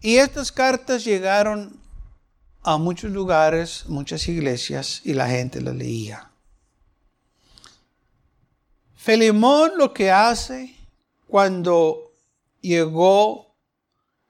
Y 0.01 0.17
estas 0.17 0.53
cartas 0.53 1.05
llegaron 1.05 1.79
a 2.63 2.77
muchos 2.79 3.11
lugares, 3.11 3.85
muchas 3.89 4.29
iglesias, 4.29 5.01
y 5.05 5.15
la 5.15 5.29
gente 5.29 5.61
las 5.61 5.75
leía. 5.75 6.31
Felimón 8.95 9.73
lo 9.77 9.95
que 9.95 10.11
hace 10.11 10.75
cuando 11.27 12.13
llegó 12.61 13.49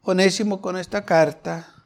Onésimo 0.03 0.63
con 0.63 0.79
esta 0.79 1.05
carta, 1.05 1.85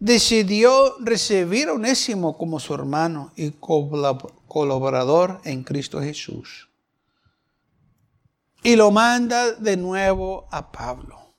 decidió 0.00 0.96
recibir 0.98 1.68
a 1.68 1.74
Onésimo 1.74 2.36
como 2.36 2.58
su 2.58 2.74
hermano 2.74 3.32
y 3.36 3.52
colaborador 3.52 5.40
en 5.44 5.62
Cristo 5.62 6.00
Jesús. 6.00 6.68
Y 8.64 8.74
lo 8.74 8.90
manda 8.90 9.52
de 9.52 9.76
nuevo 9.76 10.48
a 10.50 10.72
Pablo. 10.72 11.34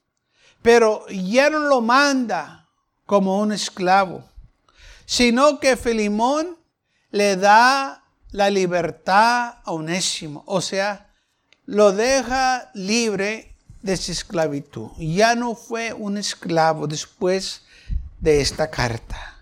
Pero 0.62 1.06
ya 1.10 1.50
no 1.50 1.60
lo 1.60 1.82
manda 1.82 2.67
como 3.08 3.40
un 3.40 3.52
esclavo, 3.52 4.24
sino 5.08 5.60
que 5.60 5.78
Filimón 5.78 6.58
le 7.10 7.38
da 7.38 8.04
la 8.32 8.52
libertad 8.52 9.56
a 9.64 9.72
Onésimo, 9.72 10.44
o 10.46 10.62
sea, 10.62 11.10
lo 11.66 11.94
deja 11.94 12.70
libre 12.76 13.56
de 13.82 13.98
su 13.98 14.12
esclavitud. 14.12 14.90
Ya 14.98 15.34
no 15.36 15.56
fue 15.56 15.94
un 15.94 16.18
esclavo 16.18 16.86
después 16.86 17.64
de 18.20 18.42
esta 18.42 18.70
carta. 18.70 19.38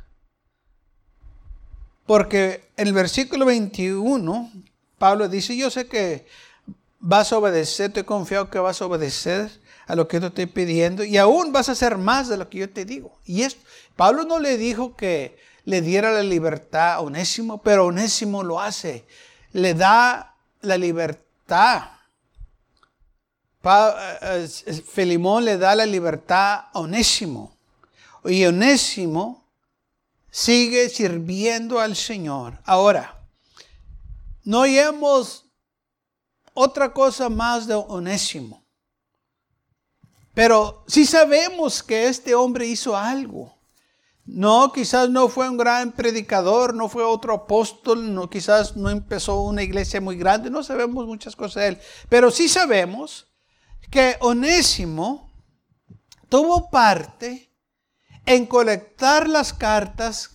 Porque 2.06 2.70
en 2.78 2.88
el 2.88 2.94
versículo 2.94 3.46
21, 3.46 4.52
Pablo 5.00 5.28
dice, 5.28 5.58
yo 5.58 5.72
sé 5.72 5.88
que 5.88 6.28
vas 7.00 7.34
a 7.34 7.40
obedecer, 7.40 7.92
te 7.92 8.02
he 8.02 8.06
confiado 8.06 8.52
que 8.52 8.60
vas 8.60 8.82
a 8.82 8.86
obedecer 8.86 9.50
a 9.88 9.96
lo 9.96 10.08
que 10.08 10.18
yo 10.18 10.22
te 10.22 10.28
estoy 10.28 10.46
pidiendo 10.48 11.04
y 11.04 11.18
aún 11.18 11.52
vas 11.52 11.70
a 11.70 11.74
hacer 11.74 11.98
más 11.98 12.28
de 12.28 12.38
lo 12.38 12.50
que 12.50 12.60
yo 12.60 12.70
te 12.70 12.86
digo. 12.86 13.20
Y 13.26 13.44
esto, 13.44 13.62
Pablo 13.96 14.24
no 14.24 14.40
le 14.40 14.58
dijo 14.58 14.96
que 14.96 15.38
le 15.64 15.82
diera 15.82 16.12
la 16.12 16.24
libertad 16.24 16.94
a 16.94 17.00
Onésimo, 17.02 17.62
pero 17.62 17.88
Onésimo 17.88 18.44
lo 18.44 18.62
hace. 18.62 19.06
Le 19.52 19.74
da 19.74 20.36
la 20.62 20.78
libertad. 20.78 21.92
Eh, 23.64 24.48
eh, 24.66 24.74
Felimón 24.74 25.46
le 25.46 25.58
da 25.58 25.76
la 25.76 25.86
libertad 25.86 26.66
a 26.74 26.80
Onésimo. 26.80 27.56
Y 28.26 28.46
Onésimo 28.46 29.46
sigue 30.30 30.90
sirviendo 30.90 31.80
al 31.80 31.96
Señor. 31.96 32.60
Ahora, 32.66 33.24
no 34.44 34.62
oímos 34.62 35.46
otra 36.54 36.94
cosa 36.94 37.30
más 37.30 37.68
de 37.68 37.76
Onésimo. 37.76 38.65
Pero 40.36 40.84
sí 40.86 41.06
sabemos 41.06 41.82
que 41.82 42.08
este 42.08 42.36
hombre 42.36 42.68
hizo 42.68 42.96
algo. 42.96 43.56
No, 44.26 44.72
quizás 44.74 45.10
no 45.10 45.30
fue 45.30 45.50
un 45.50 45.56
gran 45.56 45.94
predicador, 45.94 46.74
no 46.74 46.90
fue 46.90 47.04
otro 47.04 47.34
apóstol, 47.34 48.14
no, 48.14 48.30
quizás 48.30 48.76
no 48.76 48.90
empezó 48.90 49.42
una 49.42 49.64
iglesia 49.64 50.02
muy 50.02 50.18
grande, 50.18 50.50
no 50.50 50.64
sabemos 50.64 51.06
muchas 51.08 51.36
cosas 51.36 51.64
de 51.64 51.68
él. 51.70 51.80
Pero 52.10 52.32
sí 52.32 52.50
sabemos 52.50 53.28
que 53.90 54.18
Onésimo 54.20 55.32
tuvo 56.28 56.70
parte 56.70 57.50
en 58.26 58.46
colectar 58.46 59.30
las 59.30 59.54
cartas 59.54 60.32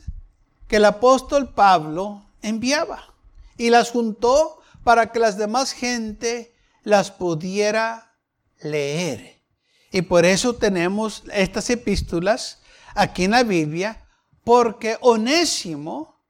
que 0.66 0.76
el 0.76 0.84
apóstol 0.84 1.52
Pablo 1.52 2.24
enviaba 2.42 3.14
y 3.58 3.68
las 3.70 3.90
juntó 3.90 4.62
para 4.82 5.12
que 5.12 5.18
las 5.18 5.36
demás 5.36 5.72
gente 5.72 6.54
las 6.84 7.10
pudiera 7.10 8.16
leer. 8.62 9.39
Y 9.90 10.02
por 10.02 10.24
eso 10.24 10.54
tenemos 10.54 11.24
estas 11.32 11.68
epístolas 11.70 12.60
aquí 12.94 13.24
en 13.24 13.32
la 13.32 13.42
Biblia, 13.42 14.06
porque 14.44 14.96
Onésimo 15.00 16.20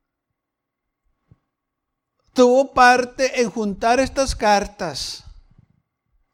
tuvo 2.33 2.73
parte 2.73 3.43
en 3.43 3.51
juntar 3.51 4.01
estas 4.01 4.35
cartas, 4.35 5.25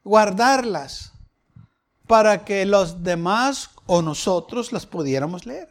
guardarlas, 0.05 1.13
para 2.07 2.45
que 2.45 2.65
los 2.65 3.03
demás 3.03 3.71
o 3.87 4.03
nosotros 4.03 4.73
las 4.73 4.87
pudiéramos 4.87 5.47
leer. 5.47 5.69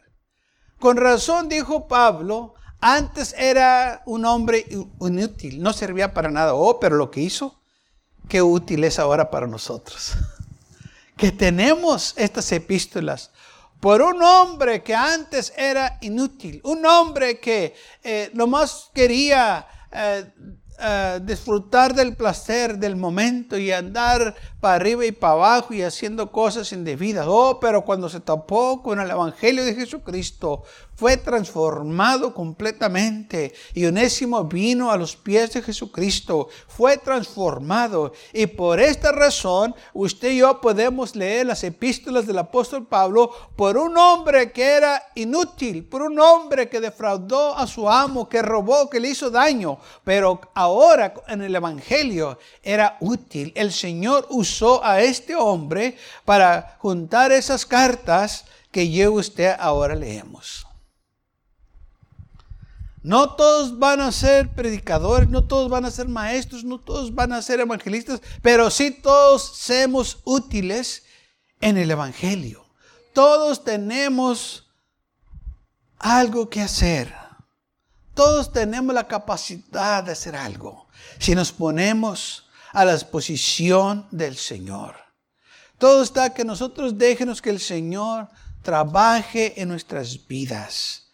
Con 0.78 0.98
razón 0.98 1.48
dijo 1.48 1.88
Pablo, 1.88 2.54
antes 2.80 3.34
era 3.38 4.02
un 4.04 4.26
hombre 4.26 4.66
inútil, 5.00 5.62
no 5.62 5.72
servía 5.72 6.12
para 6.12 6.30
nada. 6.30 6.54
Oh, 6.54 6.78
pero 6.78 6.96
lo 6.96 7.10
que 7.10 7.22
hizo, 7.22 7.62
qué 8.28 8.42
útil 8.42 8.84
es 8.84 8.98
ahora 8.98 9.30
para 9.30 9.46
nosotros. 9.46 10.12
que 11.16 11.32
tenemos 11.32 12.14
estas 12.16 12.52
epístolas 12.52 13.30
por 13.80 14.02
un 14.02 14.22
hombre 14.22 14.82
que 14.82 14.94
antes 14.94 15.52
era 15.56 15.98
inútil, 16.00 16.60
un 16.64 16.84
hombre 16.86 17.38
que 17.38 17.74
eh, 18.02 18.30
nomás 18.32 18.90
quería 18.94 19.66
eh, 19.92 20.24
eh, 20.78 21.20
disfrutar 21.22 21.94
del 21.94 22.16
placer 22.16 22.78
del 22.78 22.96
momento 22.96 23.56
y 23.56 23.72
andar 23.72 24.34
para 24.60 24.74
arriba 24.74 25.06
y 25.06 25.12
para 25.12 25.32
abajo 25.32 25.72
y 25.72 25.82
haciendo 25.82 26.30
cosas 26.30 26.70
indebidas. 26.72 27.26
Oh, 27.28 27.58
pero 27.60 27.82
cuando 27.82 28.10
se 28.10 28.20
topó 28.20 28.82
con 28.82 29.00
el 29.00 29.10
Evangelio 29.10 29.64
de 29.64 29.74
Jesucristo, 29.74 30.64
fue 30.96 31.18
transformado 31.18 32.34
completamente. 32.34 33.54
Y 33.74 33.84
Onésimo 33.84 34.44
vino 34.44 34.90
a 34.90 34.96
los 34.96 35.14
pies 35.14 35.52
de 35.52 35.62
Jesucristo, 35.62 36.48
fue 36.66 36.96
transformado. 36.96 38.12
Y 38.32 38.46
por 38.46 38.80
esta 38.80 39.12
razón, 39.12 39.74
usted 39.92 40.32
y 40.32 40.38
yo 40.38 40.60
podemos 40.60 41.14
leer 41.14 41.46
las 41.46 41.62
epístolas 41.64 42.26
del 42.26 42.38
apóstol 42.38 42.86
Pablo 42.86 43.30
por 43.54 43.76
un 43.76 43.96
hombre 43.98 44.52
que 44.52 44.64
era 44.64 45.02
inútil, 45.14 45.84
por 45.84 46.02
un 46.02 46.18
hombre 46.18 46.68
que 46.68 46.80
defraudó 46.80 47.56
a 47.56 47.66
su 47.66 47.88
amo, 47.88 48.28
que 48.28 48.40
robó, 48.40 48.88
que 48.88 48.98
le 48.98 49.10
hizo 49.10 49.30
daño. 49.30 49.78
Pero 50.02 50.40
ahora 50.54 51.12
en 51.28 51.42
el 51.42 51.54
Evangelio 51.54 52.38
era 52.62 52.96
útil. 53.00 53.52
El 53.54 53.70
Señor 53.70 54.26
usó 54.30 54.82
a 54.82 55.02
este 55.02 55.36
hombre 55.36 55.96
para 56.24 56.76
juntar 56.78 57.32
esas 57.32 57.66
cartas 57.66 58.46
que 58.70 58.90
yo 58.90 59.04
y 59.04 59.18
usted 59.18 59.54
ahora 59.58 59.94
leemos. 59.94 60.65
No 63.06 63.36
todos 63.36 63.78
van 63.78 64.00
a 64.00 64.10
ser 64.10 64.52
predicadores, 64.52 65.28
no 65.28 65.44
todos 65.44 65.70
van 65.70 65.84
a 65.84 65.92
ser 65.92 66.08
maestros, 66.08 66.64
no 66.64 66.80
todos 66.80 67.14
van 67.14 67.32
a 67.32 67.40
ser 67.40 67.60
evangelistas, 67.60 68.20
pero 68.42 68.68
sí 68.68 68.90
todos 68.90 69.42
somos 69.44 70.18
útiles 70.24 71.04
en 71.60 71.76
el 71.76 71.88
Evangelio. 71.88 72.66
Todos 73.12 73.62
tenemos 73.62 74.68
algo 76.00 76.50
que 76.50 76.62
hacer. 76.62 77.14
Todos 78.12 78.52
tenemos 78.52 78.92
la 78.92 79.06
capacidad 79.06 80.02
de 80.02 80.10
hacer 80.10 80.34
algo 80.34 80.88
si 81.20 81.36
nos 81.36 81.52
ponemos 81.52 82.48
a 82.72 82.84
la 82.84 82.94
disposición 82.94 84.08
del 84.10 84.36
Señor. 84.36 84.96
Todo 85.78 86.02
está 86.02 86.34
que 86.34 86.44
nosotros 86.44 86.98
déjenos 86.98 87.40
que 87.40 87.50
el 87.50 87.60
Señor 87.60 88.26
trabaje 88.62 89.62
en 89.62 89.68
nuestras 89.68 90.26
vidas. 90.26 91.05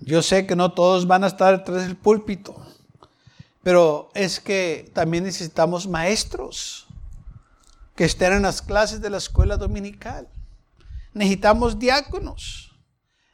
Yo 0.00 0.22
sé 0.22 0.46
que 0.46 0.56
no 0.56 0.72
todos 0.72 1.06
van 1.06 1.24
a 1.24 1.28
estar 1.28 1.64
tras 1.64 1.84
el 1.84 1.96
púlpito, 1.96 2.54
pero 3.62 4.10
es 4.14 4.40
que 4.40 4.90
también 4.92 5.24
necesitamos 5.24 5.86
maestros 5.86 6.86
que 7.94 8.04
estén 8.04 8.32
en 8.32 8.42
las 8.42 8.60
clases 8.60 9.00
de 9.00 9.10
la 9.10 9.18
escuela 9.18 9.56
dominical. 9.56 10.28
Necesitamos 11.12 11.78
diáconos. 11.78 12.72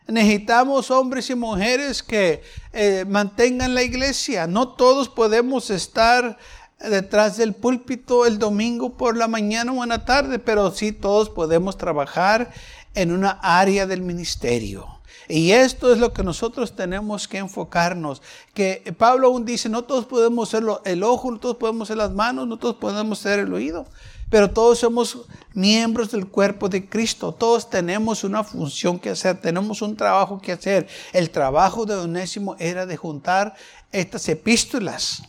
Necesitamos 0.07 0.91
hombres 0.91 1.31
y 1.31 1.35
mujeres 1.35 2.03
que 2.03 2.43
eh, 2.73 3.05
mantengan 3.09 3.75
la 3.75 3.83
iglesia. 3.83 4.47
No 4.47 4.69
todos 4.69 5.09
podemos 5.09 5.71
estar 5.71 6.37
detrás 6.79 7.37
del 7.37 7.55
púlpito 7.55 8.27
el 8.27 8.39
domingo 8.39 8.97
por 8.97 9.17
la 9.17 9.29
mañana 9.29 9.73
o 9.73 9.83
en 9.83 9.91
la 9.91 10.05
tarde, 10.05 10.39
pero 10.39 10.71
sí 10.73 10.93
todos 10.93 11.31
podemos 11.31 11.77
trabajar 11.77 12.51
en 12.95 13.13
una 13.13 13.39
área 13.43 13.87
del 13.87 14.03
ministerio. 14.03 15.00
Y 15.31 15.53
esto 15.53 15.93
es 15.93 15.99
lo 15.99 16.13
que 16.13 16.25
nosotros 16.25 16.75
tenemos 16.75 17.29
que 17.29 17.39
enfocarnos. 17.39 18.21
Que 18.53 18.95
Pablo 18.99 19.29
aún 19.29 19.45
dice, 19.45 19.69
no 19.69 19.85
todos 19.85 20.05
podemos 20.05 20.49
ser 20.49 20.65
el 20.85 21.03
ojo, 21.05 21.31
no 21.31 21.39
todos 21.39 21.57
podemos 21.57 21.87
ser 21.87 21.99
las 21.99 22.13
manos, 22.13 22.49
no 22.49 22.59
todos 22.59 22.77
podemos 22.77 23.21
ser 23.21 23.39
el 23.39 23.55
oído. 23.55 23.87
Pero 24.29 24.51
todos 24.51 24.81
somos 24.81 25.19
miembros 25.55 26.11
del 26.11 26.27
cuerpo 26.27 26.69
de 26.69 26.89
Cristo. 26.89 27.33
Todos 27.33 27.71
tenemos 27.71 28.25
una 28.25 28.43
función 28.43 28.99
que 28.99 29.11
hacer, 29.11 29.41
tenemos 29.41 29.83
un 29.83 29.97
trabajo 29.97 30.41
que 30.41 30.53
hacer. 30.53 30.89
El 31.13 31.31
trabajo 31.31 31.87
de 31.87 31.95
Onésimo 31.95 32.57
era 32.59 32.85
de 32.85 32.97
juntar 32.97 33.55
estas 33.93 34.29
epístolas 34.29 35.23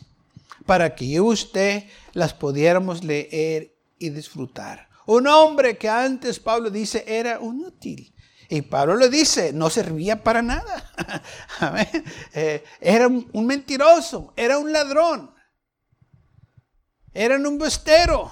para 0.66 0.96
que 0.96 1.08
yo 1.08 1.26
y 1.26 1.34
usted 1.34 1.84
las 2.14 2.34
pudiéramos 2.34 3.04
leer 3.04 3.76
y 4.00 4.10
disfrutar. 4.10 4.88
Un 5.06 5.28
hombre 5.28 5.78
que 5.78 5.90
antes 5.90 6.40
Pablo 6.40 6.70
dice 6.72 7.04
era 7.08 7.40
inútil. 7.42 8.12
Y 8.52 8.64
Pablo 8.64 8.98
le 8.98 9.08
dice, 9.08 9.54
no 9.54 9.70
servía 9.70 10.24
para 10.24 10.42
nada. 10.42 10.92
Eh, 12.34 12.64
era 12.80 13.08
un 13.08 13.46
mentiroso, 13.46 14.34
era 14.36 14.58
un 14.58 14.72
ladrón, 14.72 15.32
era 17.14 17.36
un 17.36 17.58
bestero. 17.58 18.32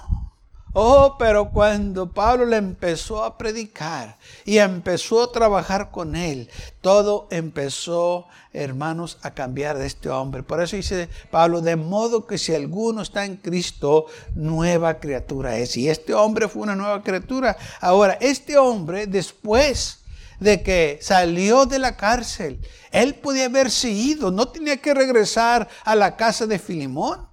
Oh, 0.72 1.16
pero 1.18 1.50
cuando 1.50 2.12
Pablo 2.12 2.44
le 2.44 2.56
empezó 2.56 3.24
a 3.24 3.38
predicar 3.38 4.16
y 4.44 4.58
empezó 4.58 5.22
a 5.22 5.32
trabajar 5.32 5.90
con 5.90 6.14
él, 6.14 6.48
todo 6.80 7.26
empezó, 7.30 8.26
hermanos, 8.52 9.18
a 9.22 9.32
cambiar 9.32 9.78
de 9.78 9.86
este 9.86 10.10
hombre. 10.10 10.42
Por 10.42 10.62
eso 10.62 10.76
dice 10.76 11.08
Pablo, 11.30 11.60
de 11.60 11.76
modo 11.76 12.26
que 12.26 12.38
si 12.38 12.54
alguno 12.54 13.02
está 13.02 13.24
en 13.24 13.36
Cristo, 13.36 14.06
nueva 14.34 15.00
criatura 15.00 15.56
es. 15.56 15.76
Y 15.76 15.88
este 15.88 16.14
hombre 16.14 16.46
fue 16.46 16.62
una 16.62 16.76
nueva 16.76 17.02
criatura. 17.02 17.56
Ahora, 17.80 18.18
este 18.20 18.56
hombre, 18.56 19.06
después 19.06 19.99
de 20.40 20.62
que 20.62 20.98
salió 21.02 21.66
de 21.66 21.78
la 21.78 21.96
cárcel, 21.96 22.60
él 22.90 23.14
podía 23.14 23.44
haberse 23.44 23.90
ido, 23.90 24.30
no 24.30 24.48
tenía 24.48 24.78
que 24.78 24.94
regresar 24.94 25.68
a 25.84 25.94
la 25.94 26.16
casa 26.16 26.46
de 26.46 26.58
Filimón. 26.58 27.28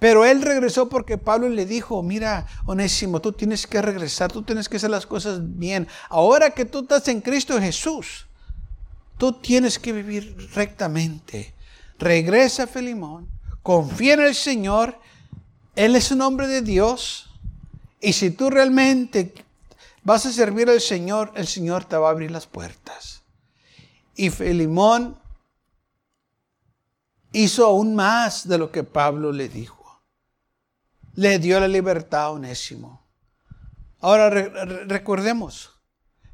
Pero 0.00 0.24
él 0.24 0.40
regresó 0.40 0.88
porque 0.88 1.18
Pablo 1.18 1.50
le 1.50 1.66
dijo, 1.66 2.02
mira, 2.02 2.46
Onésimo, 2.64 3.20
tú 3.20 3.32
tienes 3.32 3.66
que 3.66 3.82
regresar, 3.82 4.32
tú 4.32 4.42
tienes 4.42 4.66
que 4.66 4.78
hacer 4.78 4.88
las 4.88 5.06
cosas 5.06 5.40
bien. 5.42 5.86
Ahora 6.08 6.50
que 6.50 6.64
tú 6.64 6.80
estás 6.80 7.06
en 7.08 7.20
Cristo 7.20 7.60
Jesús, 7.60 8.26
tú 9.18 9.34
tienes 9.34 9.78
que 9.78 9.92
vivir 9.92 10.34
rectamente. 10.54 11.52
Regresa 11.98 12.66
Filimón, 12.66 13.28
confía 13.62 14.14
en 14.14 14.20
el 14.20 14.34
Señor, 14.34 14.98
Él 15.76 15.94
es 15.94 16.10
un 16.10 16.22
hombre 16.22 16.48
de 16.48 16.62
Dios. 16.62 17.28
Y 18.00 18.14
si 18.14 18.30
tú 18.30 18.48
realmente 18.48 19.34
vas 20.02 20.26
a 20.26 20.32
servir 20.32 20.68
al 20.68 20.80
Señor, 20.80 21.32
el 21.34 21.46
Señor 21.46 21.84
te 21.84 21.96
va 21.96 22.08
a 22.08 22.10
abrir 22.12 22.30
las 22.30 22.46
puertas. 22.46 23.22
Y 24.14 24.30
Filimón 24.30 25.18
hizo 27.32 27.66
aún 27.66 27.94
más 27.94 28.48
de 28.48 28.58
lo 28.58 28.70
que 28.70 28.84
Pablo 28.84 29.32
le 29.32 29.48
dijo 29.48 29.80
le 31.14 31.38
dio 31.38 31.60
la 31.60 31.68
libertad 31.68 32.22
a 32.24 32.30
Onésimo. 32.30 33.06
Ahora 34.00 34.30
recordemos 34.30 35.70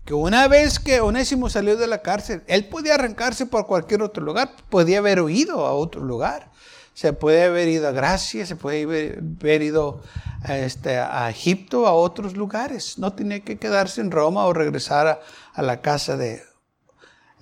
que 0.04 0.14
una 0.14 0.46
vez 0.46 0.78
que 0.78 1.00
Onésimo 1.00 1.50
salió 1.50 1.76
de 1.76 1.88
la 1.88 2.02
cárcel, 2.02 2.44
él 2.46 2.68
podía 2.68 2.94
arrancarse 2.94 3.46
por 3.46 3.66
cualquier 3.66 4.02
otro 4.02 4.22
lugar, 4.22 4.54
podía 4.70 4.98
haber 4.98 5.20
huido 5.20 5.66
a 5.66 5.72
otro 5.72 6.02
lugar. 6.02 6.52
Se 6.96 7.12
puede 7.12 7.44
haber 7.44 7.68
ido 7.68 7.86
a 7.86 7.92
Gracia, 7.92 8.46
se 8.46 8.56
puede 8.56 8.82
haber 8.82 9.60
ido 9.60 10.02
a, 10.42 10.56
este, 10.56 10.96
a 10.96 11.28
Egipto, 11.28 11.86
a 11.86 11.92
otros 11.92 12.36
lugares. 12.36 12.98
No 12.98 13.12
tenía 13.12 13.40
que 13.40 13.58
quedarse 13.58 14.00
en 14.00 14.10
Roma 14.10 14.46
o 14.46 14.52
regresar 14.52 15.20
a, 15.54 15.62
la 15.62 15.82
casa 15.82 16.16
de 16.16 16.42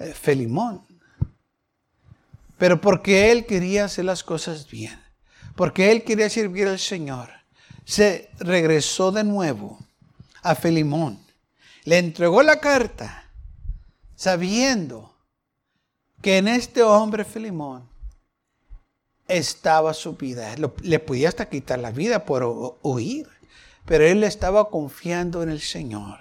eh, 0.01 0.13
Felimón. 0.13 0.83
Pero 2.59 2.81
porque 2.81 3.31
él 3.31 3.47
quería 3.47 3.85
hacer 3.85 4.05
las 4.05 4.25
cosas 4.25 4.69
bien 4.69 5.05
porque 5.55 5.93
él 5.93 6.03
quería 6.03 6.29
servir 6.29 6.69
al 6.69 6.79
Señor, 6.79 7.31
se 7.85 8.31
regresó 8.39 9.13
de 9.13 9.25
nuevo 9.25 9.79
a 10.43 10.55
Felimón. 10.55 11.19
Le 11.85 11.99
entregó 11.99 12.43
la 12.43 12.61
carta 12.61 13.31
sabiendo 14.17 15.15
que 16.23 16.39
en 16.39 16.49
este 16.49 16.83
hombre 16.83 17.25
Felimón 17.25 17.89
estaba 19.29 19.95
su 19.95 20.15
vida. 20.15 20.55
Le 20.83 20.99
podía 20.99 21.29
hasta 21.29 21.49
quitar 21.49 21.79
la 21.79 21.91
vida 21.91 22.25
por 22.25 22.79
huir, 22.83 23.29
pero 23.85 24.05
él 24.05 24.25
estaba 24.25 24.71
confiando 24.71 25.43
en 25.43 25.51
el 25.51 25.61
Señor. 25.61 26.19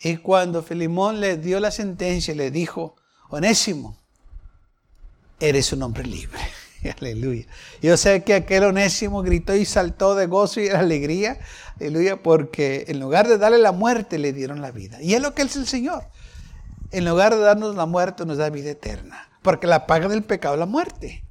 Y 0.00 0.16
cuando 0.18 0.62
Filimón 0.62 1.20
le 1.20 1.36
dio 1.36 1.58
la 1.60 1.70
sentencia, 1.70 2.34
le 2.34 2.50
dijo, 2.50 2.94
Onésimo, 3.30 3.98
eres 5.40 5.72
un 5.72 5.82
hombre 5.82 6.04
libre. 6.04 6.40
Aleluya. 7.00 7.46
Yo 7.82 7.96
sé 7.96 8.22
que 8.22 8.34
aquel 8.34 8.64
onésimo 8.64 9.22
gritó 9.22 9.54
y 9.54 9.64
saltó 9.64 10.14
de 10.14 10.26
gozo 10.26 10.60
y 10.60 10.68
de 10.68 10.76
alegría. 10.76 11.38
Aleluya, 11.80 12.22
porque 12.22 12.84
en 12.88 13.00
lugar 13.00 13.28
de 13.28 13.38
darle 13.38 13.58
la 13.58 13.72
muerte, 13.72 14.18
le 14.18 14.32
dieron 14.32 14.62
la 14.62 14.70
vida. 14.70 15.02
Y 15.02 15.14
es 15.14 15.20
lo 15.22 15.34
que 15.34 15.42
es 15.42 15.56
el 15.56 15.66
Señor. 15.66 16.04
En 16.90 17.04
lugar 17.04 17.34
de 17.34 17.40
darnos 17.40 17.74
la 17.74 17.86
muerte, 17.86 18.24
nos 18.24 18.38
da 18.38 18.50
vida 18.50 18.70
eterna. 18.70 19.28
Porque 19.42 19.66
la 19.66 19.86
paga 19.86 20.08
del 20.08 20.22
pecado 20.22 20.54
es 20.54 20.60
la 20.60 20.66
muerte. 20.66 21.24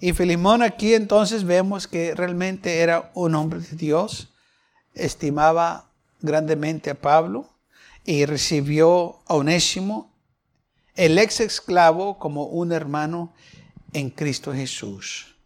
Y 0.00 0.12
Filimón 0.12 0.62
aquí 0.62 0.94
entonces 0.94 1.44
vemos 1.44 1.88
que 1.88 2.14
realmente 2.14 2.80
era 2.80 3.10
un 3.14 3.34
hombre 3.34 3.60
de 3.60 3.76
Dios. 3.76 4.28
Estimaba 4.94 5.90
grandemente 6.20 6.90
a 6.90 7.00
Pablo 7.00 7.48
y 8.04 8.24
recibió 8.24 9.18
a 9.26 9.34
Onésimo, 9.34 10.14
el 10.94 11.18
ex 11.18 11.40
esclavo, 11.40 12.18
como 12.18 12.44
un 12.44 12.72
hermano 12.72 13.32
en 13.92 14.10
Cristo 14.10 14.52
Jesús. 14.52 15.36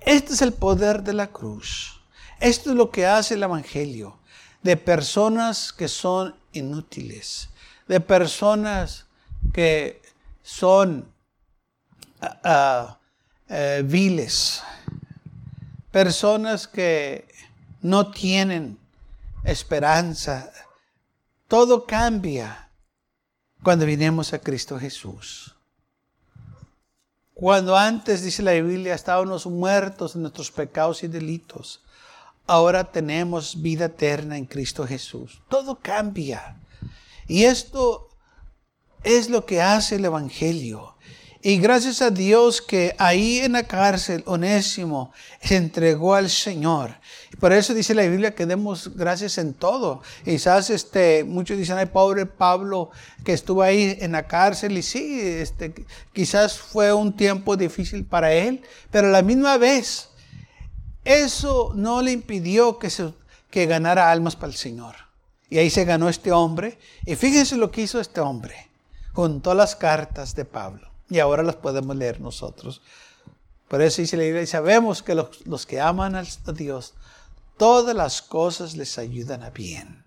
Este 0.00 0.34
es 0.34 0.42
el 0.42 0.52
poder 0.52 1.02
de 1.02 1.14
la 1.14 1.28
cruz. 1.28 2.00
Esto 2.40 2.70
es 2.70 2.76
lo 2.76 2.90
que 2.90 3.06
hace 3.06 3.34
el 3.34 3.42
Evangelio 3.42 4.18
de 4.62 4.76
personas 4.76 5.72
que 5.72 5.88
son 5.88 6.34
inútiles, 6.52 7.50
de 7.88 8.00
personas 8.00 9.06
que 9.52 10.02
son 10.42 11.12
ah, 12.20 12.98
eh, 13.48 13.82
viles, 13.84 14.62
personas 15.90 16.66
que 16.66 17.28
no 17.82 18.10
tienen 18.10 18.78
esperanza. 19.44 20.50
Todo 21.48 21.86
cambia 21.86 22.70
cuando 23.62 23.86
vinimos 23.86 24.32
a 24.32 24.38
Cristo 24.38 24.78
Jesús. 24.78 25.54
Cuando 27.34 27.76
antes, 27.76 28.22
dice 28.22 28.42
la 28.42 28.52
Biblia, 28.52 28.94
estábamos 28.94 29.46
muertos 29.46 30.14
en 30.14 30.22
nuestros 30.22 30.52
pecados 30.52 31.02
y 31.02 31.08
delitos, 31.08 31.82
ahora 32.46 32.84
tenemos 32.84 33.60
vida 33.60 33.86
eterna 33.86 34.38
en 34.38 34.46
Cristo 34.46 34.86
Jesús. 34.86 35.42
Todo 35.48 35.80
cambia. 35.80 36.56
Y 37.26 37.44
esto 37.44 38.08
es 39.02 39.28
lo 39.30 39.44
que 39.46 39.60
hace 39.60 39.96
el 39.96 40.04
Evangelio. 40.04 40.93
Y 41.46 41.58
gracias 41.58 42.00
a 42.00 42.08
Dios 42.08 42.62
que 42.62 42.96
ahí 42.96 43.40
en 43.40 43.52
la 43.52 43.64
cárcel 43.64 44.22
Onésimo 44.24 45.12
se 45.42 45.56
entregó 45.56 46.14
al 46.14 46.30
Señor. 46.30 46.96
Por 47.38 47.52
eso 47.52 47.74
dice 47.74 47.94
la 47.94 48.04
Biblia 48.04 48.34
que 48.34 48.46
demos 48.46 48.96
gracias 48.96 49.36
en 49.36 49.52
todo. 49.52 50.00
quizás 50.24 50.70
este, 50.70 51.22
muchos 51.22 51.58
dicen, 51.58 51.76
ay, 51.76 51.84
pobre 51.84 52.24
Pablo 52.24 52.90
que 53.26 53.34
estuvo 53.34 53.60
ahí 53.60 53.94
en 54.00 54.12
la 54.12 54.26
cárcel. 54.26 54.78
Y 54.78 54.82
sí, 54.82 55.20
este, 55.20 55.74
quizás 56.14 56.56
fue 56.56 56.94
un 56.94 57.14
tiempo 57.14 57.58
difícil 57.58 58.06
para 58.06 58.32
él, 58.32 58.62
pero 58.90 59.08
a 59.08 59.10
la 59.10 59.20
misma 59.20 59.58
vez, 59.58 60.08
eso 61.04 61.72
no 61.74 62.00
le 62.00 62.12
impidió 62.12 62.78
que, 62.78 62.88
se, 62.88 63.12
que 63.50 63.66
ganara 63.66 64.10
almas 64.10 64.34
para 64.34 64.50
el 64.50 64.56
Señor. 64.56 64.94
Y 65.50 65.58
ahí 65.58 65.68
se 65.68 65.84
ganó 65.84 66.08
este 66.08 66.32
hombre. 66.32 66.78
Y 67.04 67.16
fíjense 67.16 67.56
lo 67.56 67.70
que 67.70 67.82
hizo 67.82 68.00
este 68.00 68.22
hombre. 68.22 68.70
Juntó 69.12 69.52
las 69.52 69.76
cartas 69.76 70.34
de 70.34 70.46
Pablo 70.46 70.93
y 71.14 71.20
ahora 71.20 71.44
las 71.44 71.54
podemos 71.54 71.94
leer 71.94 72.20
nosotros. 72.20 72.82
Por 73.68 73.80
eso 73.80 74.02
dice 74.02 74.16
la 74.16 74.40
y 74.40 74.46
sabemos 74.48 75.00
que 75.00 75.14
los, 75.14 75.64
que 75.64 75.80
aman 75.80 76.16
a 76.16 76.24
Dios, 76.52 76.94
todas 77.56 77.94
las 77.94 78.20
cosas 78.20 78.76
les 78.76 78.98
ayudan 78.98 79.44
a 79.44 79.50
bien. 79.50 80.04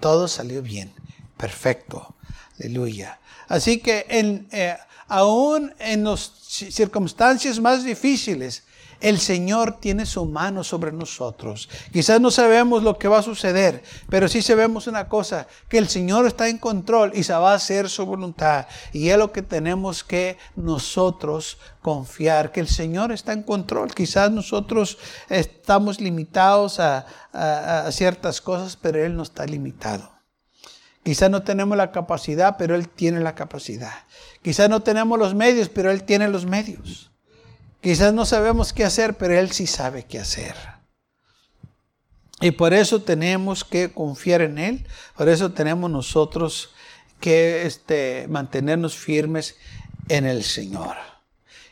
Todo 0.00 0.28
salió 0.28 0.62
bien, 0.62 0.94
perfecto. 1.36 2.14
Aleluya. 2.58 3.20
Así 3.46 3.80
que 3.80 4.06
en, 4.08 4.48
eh, 4.52 4.78
aún 5.06 5.74
en 5.78 6.04
las 6.04 6.32
circunstancias 6.40 7.60
más 7.60 7.84
difíciles, 7.84 8.62
El 9.02 9.18
Señor 9.18 9.80
tiene 9.80 10.06
su 10.06 10.24
mano 10.26 10.62
sobre 10.62 10.92
nosotros. 10.92 11.68
Quizás 11.92 12.20
no 12.20 12.30
sabemos 12.30 12.84
lo 12.84 12.98
que 12.98 13.08
va 13.08 13.18
a 13.18 13.22
suceder, 13.22 13.82
pero 14.08 14.28
sí 14.28 14.42
sabemos 14.42 14.86
una 14.86 15.08
cosa, 15.08 15.48
que 15.68 15.78
el 15.78 15.88
Señor 15.88 16.24
está 16.24 16.48
en 16.48 16.58
control 16.58 17.10
y 17.12 17.24
se 17.24 17.32
va 17.32 17.50
a 17.50 17.56
hacer 17.56 17.90
su 17.90 18.06
voluntad. 18.06 18.68
Y 18.92 19.08
es 19.08 19.18
lo 19.18 19.32
que 19.32 19.42
tenemos 19.42 20.04
que 20.04 20.38
nosotros 20.54 21.58
confiar, 21.80 22.52
que 22.52 22.60
el 22.60 22.68
Señor 22.68 23.10
está 23.10 23.32
en 23.32 23.42
control. 23.42 23.92
Quizás 23.92 24.30
nosotros 24.30 24.98
estamos 25.28 26.00
limitados 26.00 26.78
a, 26.78 27.04
ciertas 27.90 28.40
cosas, 28.40 28.76
pero 28.76 29.04
Él 29.04 29.16
no 29.16 29.24
está 29.24 29.46
limitado. 29.46 30.12
Quizás 31.02 31.28
no 31.28 31.42
tenemos 31.42 31.76
la 31.76 31.90
capacidad, 31.90 32.56
pero 32.56 32.76
Él 32.76 32.88
tiene 32.88 33.18
la 33.18 33.34
capacidad. 33.34 34.04
Quizás 34.42 34.70
no 34.70 34.80
tenemos 34.80 35.18
los 35.18 35.34
medios, 35.34 35.68
pero 35.68 35.90
Él 35.90 36.04
tiene 36.04 36.28
los 36.28 36.46
medios. 36.46 37.11
Quizás 37.82 38.14
no 38.14 38.24
sabemos 38.24 38.72
qué 38.72 38.84
hacer, 38.84 39.14
pero 39.14 39.36
Él 39.36 39.50
sí 39.50 39.66
sabe 39.66 40.04
qué 40.04 40.20
hacer. 40.20 40.54
Y 42.40 42.52
por 42.52 42.74
eso 42.74 43.02
tenemos 43.02 43.64
que 43.64 43.92
confiar 43.92 44.40
en 44.40 44.58
Él, 44.58 44.86
por 45.16 45.28
eso 45.28 45.52
tenemos 45.52 45.90
nosotros 45.90 46.70
que 47.20 47.66
este, 47.66 48.26
mantenernos 48.28 48.96
firmes 48.96 49.56
en 50.08 50.26
el 50.26 50.44
Señor. 50.44 50.96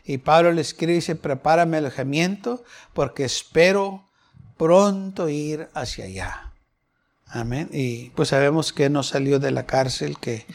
Y 0.05 0.19
Pablo 0.19 0.53
le 0.53 0.63
escribe 0.63 0.93
y 0.93 0.97
dice, 0.97 1.15
prepárame 1.15 1.77
alojamiento 1.77 2.65
porque 2.93 3.25
espero 3.25 4.05
pronto 4.57 5.29
ir 5.29 5.69
hacia 5.75 6.07
allá. 6.07 6.53
Amén. 7.27 7.69
Y 7.73 8.11
pues 8.11 8.31
sabemos 8.31 8.73
que 8.73 8.91
no 8.91 9.05
salió 9.05 9.39
de 9.39 9.53
la 9.53 9.65
cárcel, 9.65 10.19
que 10.19 10.47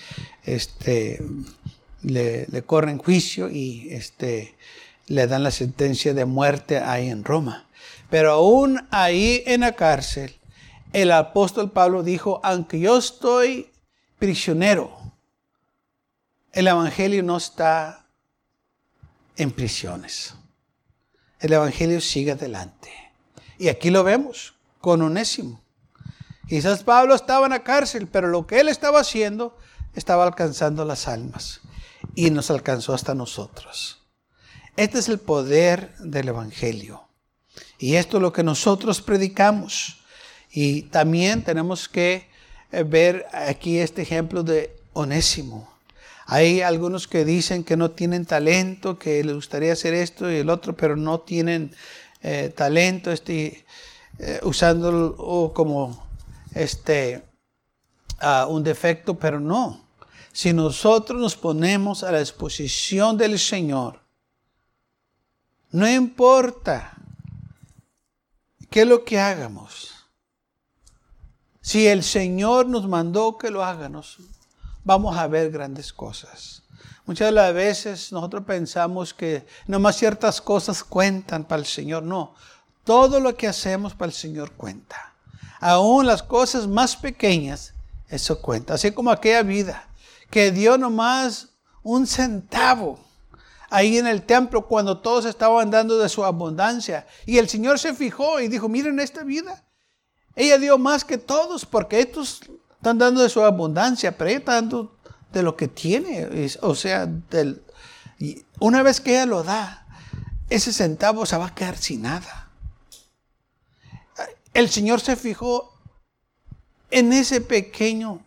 este, 0.43 1.23
le, 2.01 2.45
le 2.47 2.61
corren 2.63 2.97
juicio 2.97 3.49
y 3.49 3.87
este, 3.91 4.55
le 5.07 5.27
dan 5.27 5.43
la 5.43 5.51
sentencia 5.51 6.13
de 6.13 6.25
muerte 6.25 6.79
ahí 6.79 7.09
en 7.09 7.23
Roma. 7.23 7.67
Pero 8.09 8.31
aún 8.31 8.87
ahí 8.91 9.43
en 9.45 9.61
la 9.61 9.73
cárcel, 9.73 10.35
el 10.93 11.11
apóstol 11.11 11.71
Pablo 11.71 12.03
dijo, 12.03 12.39
aunque 12.43 12.79
yo 12.79 12.97
estoy 12.97 13.71
prisionero, 14.19 14.97
el 16.53 16.67
Evangelio 16.67 17.21
no 17.21 17.37
está 17.37 18.05
en 19.35 19.51
prisiones. 19.51 20.35
El 21.39 21.53
Evangelio 21.53 21.99
sigue 21.99 22.31
adelante. 22.31 22.89
Y 23.57 23.67
aquí 23.67 23.89
lo 23.89 24.03
vemos 24.03 24.55
con 24.79 25.01
Onésimo. 25.01 25.61
Quizás 26.47 26.83
Pablo 26.83 27.15
estaba 27.15 27.45
en 27.47 27.51
la 27.51 27.63
cárcel, 27.63 28.07
pero 28.07 28.27
lo 28.27 28.45
que 28.47 28.59
él 28.59 28.69
estaba 28.69 29.01
haciendo 29.01 29.57
estaba 29.93 30.23
alcanzando 30.23 30.85
las 30.85 31.07
almas. 31.07 31.61
Y 32.13 32.29
nos 32.29 32.51
alcanzó 32.51 32.93
hasta 32.93 33.15
nosotros. 33.15 34.04
Este 34.77 34.99
es 34.99 35.07
el 35.07 35.19
poder 35.19 35.95
del 35.99 36.27
Evangelio. 36.27 37.01
Y 37.79 37.95
esto 37.95 38.17
es 38.17 38.21
lo 38.21 38.33
que 38.33 38.43
nosotros 38.43 39.01
predicamos. 39.01 39.99
Y 40.51 40.83
también 40.83 41.43
tenemos 41.45 41.87
que 41.87 42.27
eh, 42.73 42.83
ver 42.83 43.25
aquí 43.31 43.79
este 43.79 44.01
ejemplo 44.01 44.43
de 44.43 44.75
Onésimo. 44.91 45.73
Hay 46.25 46.59
algunos 46.59 47.07
que 47.07 47.23
dicen 47.23 47.63
que 47.63 47.77
no 47.77 47.91
tienen 47.91 48.25
talento, 48.25 48.99
que 48.99 49.23
les 49.23 49.35
gustaría 49.35 49.71
hacer 49.71 49.93
esto 49.93 50.29
y 50.29 50.37
el 50.37 50.49
otro, 50.49 50.75
pero 50.75 50.97
no 50.97 51.21
tienen 51.21 51.73
eh, 52.21 52.51
talento, 52.53 53.11
este, 53.13 53.65
eh, 54.19 54.39
usándolo 54.43 55.53
como 55.53 56.05
este, 56.53 57.23
un 58.49 58.63
defecto, 58.63 59.13
pero 59.13 59.39
no. 59.39 59.87
Si 60.33 60.51
nosotros 60.51 61.21
nos 61.21 61.37
ponemos 61.37 62.03
a 62.03 62.11
la 62.11 62.19
disposición 62.19 63.17
del 63.17 63.39
Señor, 63.39 64.04
no 65.75 65.89
importa 65.89 66.93
qué 68.69 68.83
es 68.83 68.87
lo 68.87 69.03
que 69.03 69.19
hagamos. 69.19 69.91
Si 71.59 71.85
el 71.85 72.01
Señor 72.01 72.67
nos 72.67 72.87
mandó 72.87 73.37
que 73.37 73.51
lo 73.51 73.61
hagamos, 73.61 74.19
vamos 74.85 75.17
a 75.17 75.27
ver 75.27 75.51
grandes 75.51 75.91
cosas. 75.91 76.63
Muchas 77.05 77.27
de 77.27 77.33
las 77.33 77.53
veces 77.53 78.13
nosotros 78.13 78.45
pensamos 78.45 79.13
que 79.13 79.45
nomás 79.67 79.97
ciertas 79.97 80.39
cosas 80.39 80.81
cuentan 80.81 81.43
para 81.43 81.59
el 81.59 81.65
Señor. 81.65 82.03
No, 82.03 82.35
todo 82.85 83.19
lo 83.19 83.35
que 83.35 83.49
hacemos 83.49 83.93
para 83.93 84.11
el 84.11 84.15
Señor 84.15 84.53
cuenta. 84.53 85.13
Aún 85.59 86.05
las 86.05 86.23
cosas 86.23 86.67
más 86.67 86.95
pequeñas, 86.95 87.73
eso 88.07 88.41
cuenta. 88.41 88.75
Así 88.75 88.91
como 88.91 89.11
aquella 89.11 89.43
vida 89.43 89.89
que 90.31 90.51
dio 90.51 90.77
nomás 90.77 91.49
un 91.83 92.07
centavo 92.07 93.04
ahí 93.75 93.97
en 93.97 94.07
el 94.07 94.21
templo 94.23 94.67
cuando 94.67 94.99
todos 94.99 95.25
estaban 95.25 95.69
dando 95.69 95.99
de 95.99 96.07
su 96.07 96.23
abundancia. 96.23 97.05
Y 97.25 97.39
el 97.39 97.49
Señor 97.49 97.77
se 97.77 97.93
fijó 97.93 98.39
y 98.39 98.47
dijo, 98.47 98.69
miren 98.69 99.01
esta 99.01 99.25
vida. 99.25 99.65
Ella 100.33 100.57
dio 100.57 100.77
más 100.77 101.03
que 101.03 101.17
todos 101.17 101.65
porque 101.65 101.99
estos 101.99 102.39
están 102.77 102.97
dando 102.97 103.21
de 103.21 103.29
su 103.29 103.43
abundancia, 103.43 104.17
pero 104.17 104.29
ella 104.29 104.39
está 104.39 104.53
dando 104.53 104.95
de 105.33 105.43
lo 105.43 105.57
que 105.57 105.67
tiene. 105.67 106.49
O 106.61 106.73
sea, 106.73 107.05
del, 107.05 107.63
una 108.61 108.81
vez 108.81 109.01
que 109.01 109.11
ella 109.11 109.25
lo 109.25 109.43
da, 109.43 109.85
ese 110.49 110.71
centavo 110.71 111.25
se 111.25 111.35
va 111.35 111.47
a 111.47 111.55
quedar 111.55 111.75
sin 111.75 112.03
nada. 112.03 112.49
El 114.53 114.69
Señor 114.69 115.01
se 115.01 115.17
fijó 115.17 115.73
en 116.91 117.11
ese 117.11 117.41
pequeño 117.41 118.21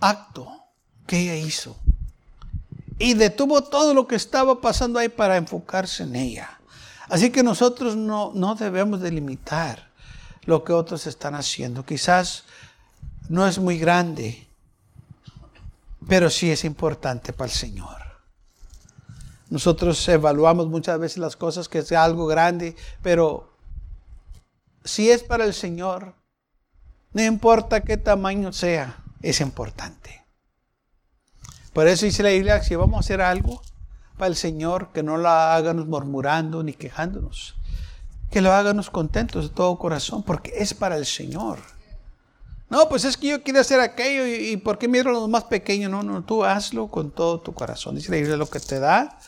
acto 0.00 0.65
que 1.06 1.20
ella 1.20 1.36
hizo. 1.36 1.76
Y 2.98 3.14
detuvo 3.14 3.62
todo 3.62 3.94
lo 3.94 4.06
que 4.06 4.16
estaba 4.16 4.60
pasando 4.60 4.98
ahí 4.98 5.08
para 5.08 5.36
enfocarse 5.36 6.02
en 6.02 6.16
ella. 6.16 6.58
Así 7.08 7.30
que 7.30 7.42
nosotros 7.42 7.96
no, 7.96 8.32
no 8.34 8.54
debemos 8.54 9.00
delimitar 9.00 9.90
lo 10.44 10.64
que 10.64 10.72
otros 10.72 11.06
están 11.06 11.34
haciendo. 11.34 11.84
Quizás 11.84 12.44
no 13.28 13.46
es 13.46 13.58
muy 13.58 13.78
grande, 13.78 14.46
pero 16.08 16.30
sí 16.30 16.50
es 16.50 16.64
importante 16.64 17.32
para 17.32 17.50
el 17.50 17.56
Señor. 17.56 18.06
Nosotros 19.48 20.08
evaluamos 20.08 20.68
muchas 20.68 20.98
veces 20.98 21.18
las 21.18 21.36
cosas 21.36 21.68
que 21.68 21.78
es 21.78 21.92
algo 21.92 22.26
grande, 22.26 22.74
pero 23.02 23.52
si 24.84 25.10
es 25.10 25.22
para 25.22 25.44
el 25.44 25.54
Señor, 25.54 26.14
no 27.12 27.22
importa 27.22 27.82
qué 27.82 27.96
tamaño 27.96 28.52
sea, 28.52 29.02
es 29.22 29.40
importante. 29.40 30.25
Por 31.76 31.88
eso 31.88 32.06
dice 32.06 32.22
la 32.22 32.30
Biblia, 32.30 32.62
si 32.62 32.74
vamos 32.74 32.96
a 32.96 33.00
hacer 33.00 33.20
algo 33.20 33.60
para 34.16 34.28
el 34.28 34.34
Señor, 34.34 34.92
que 34.94 35.02
no 35.02 35.18
lo 35.18 35.28
háganos 35.28 35.86
murmurando 35.86 36.62
ni 36.62 36.72
quejándonos, 36.72 37.54
que 38.30 38.40
lo 38.40 38.50
háganos 38.54 38.88
contentos 38.88 39.50
de 39.50 39.54
todo 39.54 39.78
corazón, 39.78 40.22
porque 40.22 40.54
es 40.56 40.72
para 40.72 40.96
el 40.96 41.04
Señor. 41.04 41.58
No, 42.70 42.88
pues 42.88 43.04
es 43.04 43.18
que 43.18 43.26
yo 43.26 43.42
quiero 43.42 43.60
hacer 43.60 43.80
aquello 43.80 44.26
y, 44.26 44.56
¿por 44.56 44.78
qué 44.78 44.88
miro 44.88 45.10
a 45.10 45.12
los 45.12 45.28
más 45.28 45.44
pequeños? 45.44 45.90
No, 45.90 46.02
no, 46.02 46.24
tú 46.24 46.46
hazlo 46.46 46.86
con 46.86 47.10
todo 47.10 47.42
tu 47.42 47.52
corazón. 47.52 47.96
Dice 47.96 48.10
la 48.10 48.16
Biblia, 48.16 48.38
lo 48.38 48.48
que 48.48 48.58
te 48.58 48.80
da, 48.80 49.18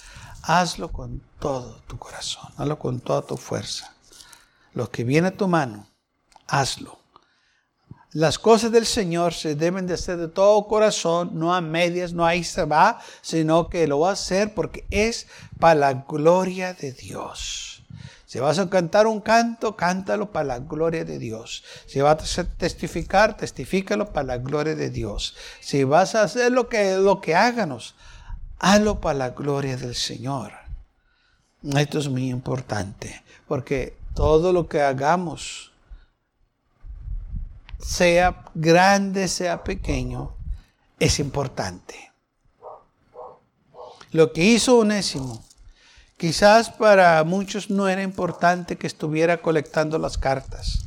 hazlo 0.43 0.91
con 0.91 1.21
todo 1.41 1.83
tu 1.87 1.99
corazón, 1.99 2.51
hazlo 2.57 2.79
con 2.79 3.01
toda 3.01 3.21
tu 3.21 3.37
fuerza. 3.37 3.93
Lo 4.73 4.91
que 4.91 5.05
viene 5.05 5.29
a 5.29 5.37
tu 5.37 5.49
mano, 5.49 5.87
hazlo. 6.47 6.98
Las 8.19 8.37
cosas 8.37 8.73
del 8.73 8.85
Señor 8.85 9.33
se 9.33 9.55
deben 9.55 9.87
de 9.87 9.95
hacer 9.95 10.17
de 10.17 10.27
todo 10.27 10.67
corazón, 10.67 11.31
no 11.35 11.55
a 11.55 11.61
medias, 11.61 12.13
no 12.13 12.27
ahí 12.27 12.43
se 12.43 12.65
va, 12.65 12.99
sino 13.23 13.69
que 13.69 13.87
lo 13.87 14.01
va 14.01 14.11
a 14.11 14.15
hacer 14.15 14.55
porque 14.55 14.85
es 14.91 15.29
para 15.61 15.77
la 15.77 15.93
gloria 15.95 16.75
de 16.75 16.91
Dios. 16.91 17.85
Si 18.27 18.41
vas 18.41 18.59
a 18.59 18.69
cantar 18.69 19.07
un 19.07 19.21
canto, 19.21 19.77
cántalo 19.77 20.33
para 20.33 20.47
la 20.47 20.59
gloria 20.59 21.05
de 21.05 21.21
Dios. 21.21 21.63
Si 21.87 22.01
vas 22.01 22.39
a 22.41 22.45
testificar, 22.45 23.37
testifícalo 23.37 24.13
para 24.13 24.27
la 24.27 24.39
gloria 24.39 24.75
de 24.75 24.91
Dios. 24.91 25.37
Si 25.61 25.85
vas 25.85 26.17
a 26.17 26.25
hacer 26.25 26.51
lo 26.51 26.69
que, 26.69 26.97
lo 26.97 27.21
que 27.21 27.37
háganos, 27.37 27.95
hazlo 28.59 29.01
para 29.01 29.17
la 29.17 29.31
gloria 29.31 29.77
del 29.77 29.95
Señor. 29.95 30.55
Esto 31.63 32.01
es 32.01 32.09
muy 32.09 32.31
importante, 32.31 33.23
porque 33.47 33.97
todo 34.15 34.53
lo 34.53 34.67
que 34.67 34.83
hagamos, 34.83 35.71
sea 37.79 38.45
grande, 38.55 39.29
sea 39.29 39.65
pequeño, 39.65 40.35
es 40.99 41.19
importante. 41.19 42.13
Lo 44.11 44.33
que 44.33 44.43
hizo 44.43 44.79
Onésimo, 44.79 45.45
quizás 46.17 46.71
para 46.71 47.23
muchos 47.25 47.71
no 47.71 47.89
era 47.89 48.03
importante 48.03 48.77
que 48.77 48.87
estuviera 48.87 49.43
colectando 49.43 49.99
las 49.99 50.17
cartas. 50.17 50.85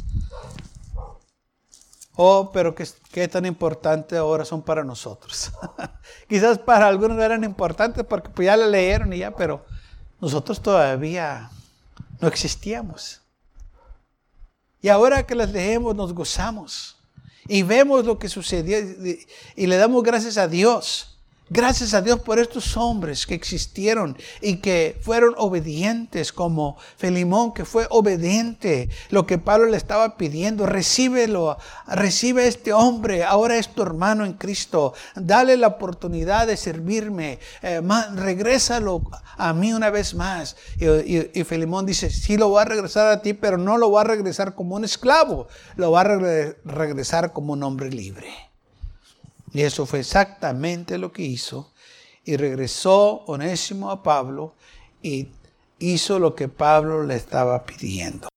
Oh, 2.16 2.52
pero 2.52 2.76
qué, 2.76 3.28
tan 3.28 3.46
importante 3.46 4.18
ahora 4.18 4.44
son 4.44 4.62
para 4.62 4.84
nosotros. 4.84 5.52
quizás 6.28 6.60
para 6.60 6.88
algunos 6.88 7.18
eran 7.20 7.44
importantes 7.44 8.06
porque 8.06 8.30
pues 8.30 8.48
ya 8.48 8.58
la 8.58 8.68
leyeron 8.68 9.14
y 9.14 9.20
ya, 9.20 9.32
pero 9.32 9.66
nosotros 10.20 10.62
todavía 10.62 11.50
no 12.20 12.28
existíamos. 12.28 13.22
Y 14.82 14.90
ahora 14.90 15.26
que 15.26 15.36
las 15.36 15.52
leemos 15.52 15.96
nos 15.96 16.14
gozamos. 16.14 16.98
Y 17.48 17.64
vemos 17.64 18.06
lo 18.06 18.18
que 18.18 18.30
sucedió 18.30 18.78
y 19.56 19.68
le 19.68 19.78
damos 19.78 20.04
gracias 20.04 20.38
a 20.38 20.48
Dios 20.48 21.11
Gracias 21.54 21.94
a 21.94 22.02
Dios 22.02 22.22
por 22.22 22.40
estos 22.40 22.78
hombres 22.78 23.28
que 23.28 23.36
existieron 23.36 24.18
y 24.40 24.62
que 24.62 24.98
fueron 25.02 25.34
obedientes, 25.36 26.32
como 26.32 26.78
Felimón, 26.96 27.54
que 27.54 27.66
fue 27.66 27.88
obediente. 27.90 28.88
Lo 29.10 29.26
que 29.26 29.38
Pablo 29.38 29.66
le 29.66 29.76
estaba 29.76 30.16
pidiendo, 30.16 30.66
recíbelo, 30.66 31.58
recibe 31.88 32.44
a 32.44 32.48
este 32.48 32.72
hombre, 32.72 33.26
ahora 33.26 33.58
es 33.58 33.68
tu 33.68 33.82
hermano 33.82 34.24
en 34.24 34.36
Cristo. 34.36 34.94
Dale 35.14 35.58
la 35.58 35.68
oportunidad 35.68 36.48
de 36.48 36.56
servirme, 36.56 37.40
eh, 37.62 37.82
regrésalo 38.16 39.02
a 39.36 39.52
mí 39.52 39.74
una 39.74 39.90
vez 39.90 40.16
más. 40.16 40.56
Y, 40.78 41.44
Felimón 41.44 41.86
dice, 41.86 42.12
sí 42.12 42.38
lo 42.38 42.48
voy 42.48 42.62
a 42.62 42.66
regresar 42.66 43.08
a 43.08 43.22
ti, 43.22 43.34
pero 43.34 43.58
no 43.58 43.78
lo 43.78 43.90
voy 43.90 44.00
a 44.00 44.06
regresar 44.06 44.56
como 44.56 44.76
un 44.76 44.86
esclavo, 44.86 45.50
lo 45.76 45.90
voy 45.90 46.00
a 46.00 46.56
regresar 46.64 47.34
como 47.34 47.52
un 47.52 47.64
hombre 47.64 47.90
libre. 47.90 48.51
Y 49.54 49.62
eso 49.62 49.86
fue 49.86 50.00
exactamente 50.00 50.98
lo 50.98 51.12
que 51.12 51.24
hizo. 51.24 51.72
Y 52.24 52.38
regresó 52.38 53.24
Onésimo 53.26 53.92
a 53.92 54.04
Pablo 54.04 54.54
y 55.02 55.30
hizo 55.80 56.20
lo 56.20 56.36
que 56.36 56.48
Pablo 56.48 57.04
le 57.04 57.16
estaba 57.16 57.64
pidiendo. 57.64 58.28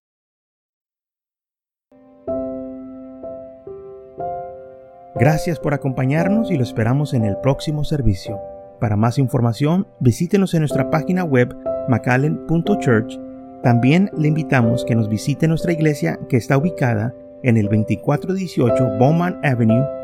Gracias 5.16 5.60
por 5.60 5.74
acompañarnos 5.74 6.50
y 6.50 6.56
lo 6.56 6.64
esperamos 6.64 7.14
en 7.14 7.24
el 7.24 7.36
próximo 7.36 7.84
servicio. 7.84 8.40
Para 8.80 8.96
más 8.96 9.18
información, 9.18 9.86
visítenos 10.00 10.54
en 10.54 10.60
nuestra 10.60 10.90
página 10.90 11.22
web 11.22 11.54
macallen.church. 11.88 13.20
También 13.62 14.10
le 14.18 14.28
invitamos 14.28 14.84
que 14.84 14.96
nos 14.96 15.08
visite 15.08 15.46
nuestra 15.46 15.72
iglesia 15.72 16.18
que 16.28 16.36
está 16.36 16.58
ubicada 16.58 17.14
en 17.44 17.56
el 17.56 17.66
2418 17.66 18.98
Bowman 18.98 19.38
Avenue 19.44 20.03